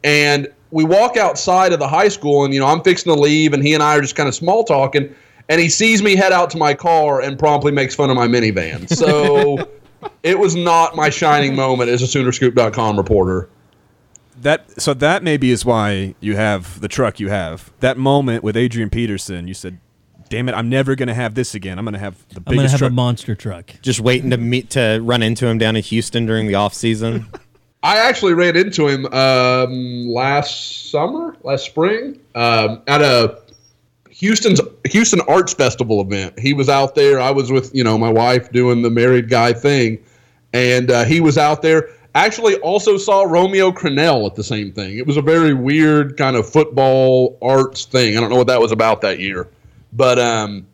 [0.05, 3.53] And we walk outside of the high school, and you know I'm fixing to leave,
[3.53, 5.15] and he and I are just kind of small talking.
[5.49, 8.29] And he sees me head out to my car and promptly makes fun of my
[8.29, 8.89] minivan.
[8.89, 9.69] So
[10.23, 13.49] it was not my shining moment as a Soonerscoop.com reporter.
[14.41, 17.73] That so that maybe is why you have the truck you have.
[17.81, 19.79] That moment with Adrian Peterson, you said,
[20.31, 21.79] "Damn it, I'm never going to have this again.
[21.79, 23.71] I'm going to have the biggest I'm going to biggest have truck." a monster truck.
[23.83, 27.27] Just waiting to meet to run into him down in Houston during the off season.
[27.83, 33.39] I actually ran into him um, last summer, last spring, um, at a
[34.11, 36.39] Houston's Houston Arts Festival event.
[36.39, 37.21] He was out there.
[37.21, 39.99] I was with you know my wife doing the married guy thing,
[40.53, 41.89] and uh, he was out there.
[42.15, 44.99] Actually, also saw Romeo Crennel at the same thing.
[44.99, 48.17] It was a very weird kind of football arts thing.
[48.17, 49.49] I don't know what that was about that year,
[49.93, 50.67] but um,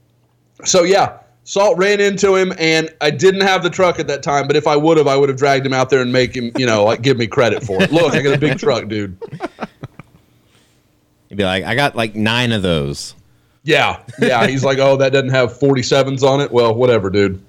[0.65, 4.49] so yeah, Salt ran into him, and I didn't have the truck at that time.
[4.49, 6.51] But if I would have, I would have dragged him out there and make him,
[6.57, 7.93] you know, like give me credit for it.
[7.93, 9.17] Look, I got a big truck, dude.
[11.29, 13.15] He'd be like, I got like nine of those.
[13.63, 14.47] Yeah, yeah.
[14.47, 16.51] He's like, oh, that doesn't have 47s on it.
[16.51, 17.43] Well, whatever, dude.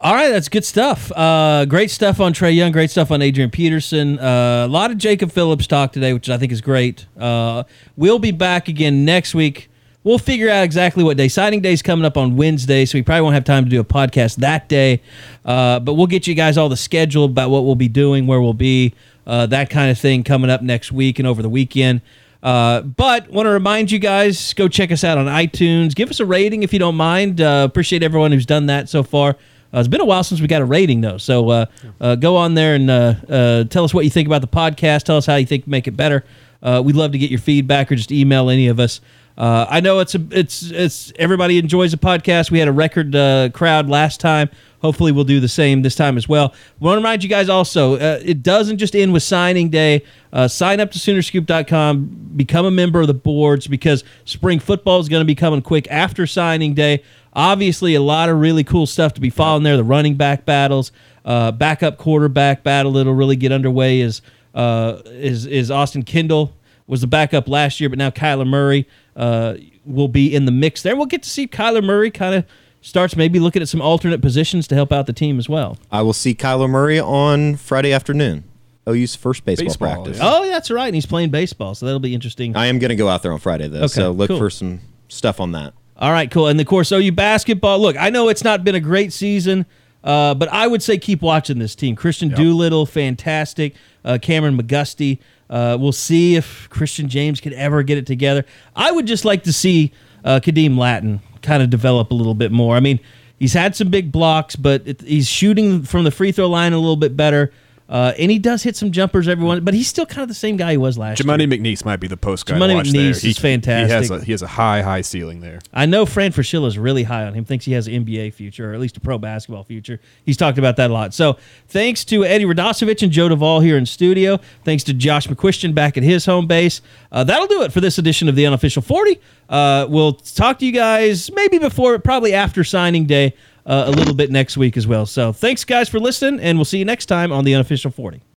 [0.00, 1.10] All right, that's good stuff.
[1.12, 2.72] Uh, great stuff on Trae Young.
[2.72, 4.18] Great stuff on Adrian Peterson.
[4.18, 7.06] Uh, a lot of Jacob Phillips talk today, which I think is great.
[7.18, 7.64] Uh,
[7.96, 9.70] we'll be back again next week.
[10.04, 11.28] We'll figure out exactly what day.
[11.28, 13.80] Signing day is coming up on Wednesday, so we probably won't have time to do
[13.80, 15.00] a podcast that day.
[15.46, 18.38] Uh, but we'll get you guys all the schedule about what we'll be doing, where
[18.38, 18.92] we'll be,
[19.26, 22.02] uh, that kind of thing coming up next week and over the weekend.
[22.42, 25.94] Uh, but want to remind you guys, go check us out on iTunes.
[25.94, 27.40] Give us a rating if you don't mind.
[27.40, 29.30] Uh, appreciate everyone who's done that so far.
[29.72, 32.52] Uh, it's been a while since we got a rating though, so uh, go on
[32.52, 35.04] there and tell us what you think about the podcast.
[35.04, 36.24] Tell us how you think make it better.
[36.62, 39.00] We'd love to get your feedback or just email any of us.
[39.36, 42.50] Uh, I know it's a it's it's everybody enjoys a podcast.
[42.50, 44.48] We had a record uh, crowd last time.
[44.80, 46.54] Hopefully, we'll do the same this time as well.
[46.78, 50.04] want to remind you guys also, uh, it doesn't just end with signing day.
[50.32, 55.08] Uh, sign up to Soonerscoop.com, become a member of the boards because spring football is
[55.08, 57.02] going to be coming quick after signing day.
[57.32, 59.76] Obviously, a lot of really cool stuff to be following there.
[59.76, 60.92] The running back battles,
[61.24, 64.22] uh, backup quarterback battle that'll really get underway is
[64.54, 66.52] uh, is is Austin Kendall
[66.86, 68.86] was the backup last year, but now Kyler Murray
[69.16, 69.54] uh,
[69.84, 70.96] will be in the mix there.
[70.96, 72.44] We'll get to see Kyler Murray kind of
[72.80, 75.78] starts maybe looking at some alternate positions to help out the team as well.
[75.90, 78.44] I will see Kyler Murray on Friday afternoon.
[78.86, 80.18] OU's first baseball, Baseball, practice.
[80.18, 80.30] yeah.
[80.30, 80.86] Oh, that's right.
[80.86, 82.54] And he's playing baseball, so that'll be interesting.
[82.54, 84.38] I am going to go out there on Friday though, Okay, so look cool.
[84.38, 85.72] for some stuff on that.
[85.96, 86.48] All right, cool.
[86.48, 87.78] And of course, OU basketball.
[87.78, 89.64] Look, I know it's not been a great season,
[90.02, 91.96] uh, but I would say keep watching this team.
[91.96, 93.74] Kristian Doolittle, fantastic.
[94.04, 95.18] Uh, Kameron McGusty.
[95.50, 98.44] Uh, we'll see if Christian James could ever get it together.
[98.74, 99.92] I would just like to see
[100.24, 102.76] uh, Khadeem Lattin kind of develop a little bit more.
[102.76, 102.98] I mean,
[103.38, 106.78] he's had some big blocks, but it, he's shooting from the free throw line a
[106.78, 107.52] little bit better.
[107.86, 110.34] Uh, and he does hit some jumpers every one, but he's still kind of the
[110.34, 111.36] same guy he was last year.
[111.36, 112.54] Jamuni McNeace might be the post guy.
[112.58, 113.10] to Jamuni watch there.
[113.10, 113.88] McNeace He- is fantastic.
[113.88, 115.58] He has a he has a high high ceiling there.
[115.72, 117.44] I know Fran Fraschilla is really high on him.
[117.44, 120.00] Thinks he has an NBA future, or at least a pro basketball future.
[120.24, 121.12] He's talked about that a lot.
[121.12, 121.36] So
[121.68, 124.40] thanks to Eddie Radosevich and Joe Duvall here in studio.
[124.64, 126.80] Thanks to Josh McCuistion back at his home base.
[127.12, 129.20] Uh, that'll do it for this edition of the Unofficial 40.
[129.48, 133.34] Uh, we'll talk to you guys maybe before, probably after signing day,
[133.66, 135.06] uh, a little bit next week as well.
[135.06, 138.22] So thanks, guys, for listening, and we'll see you next time on the Unofficial 40.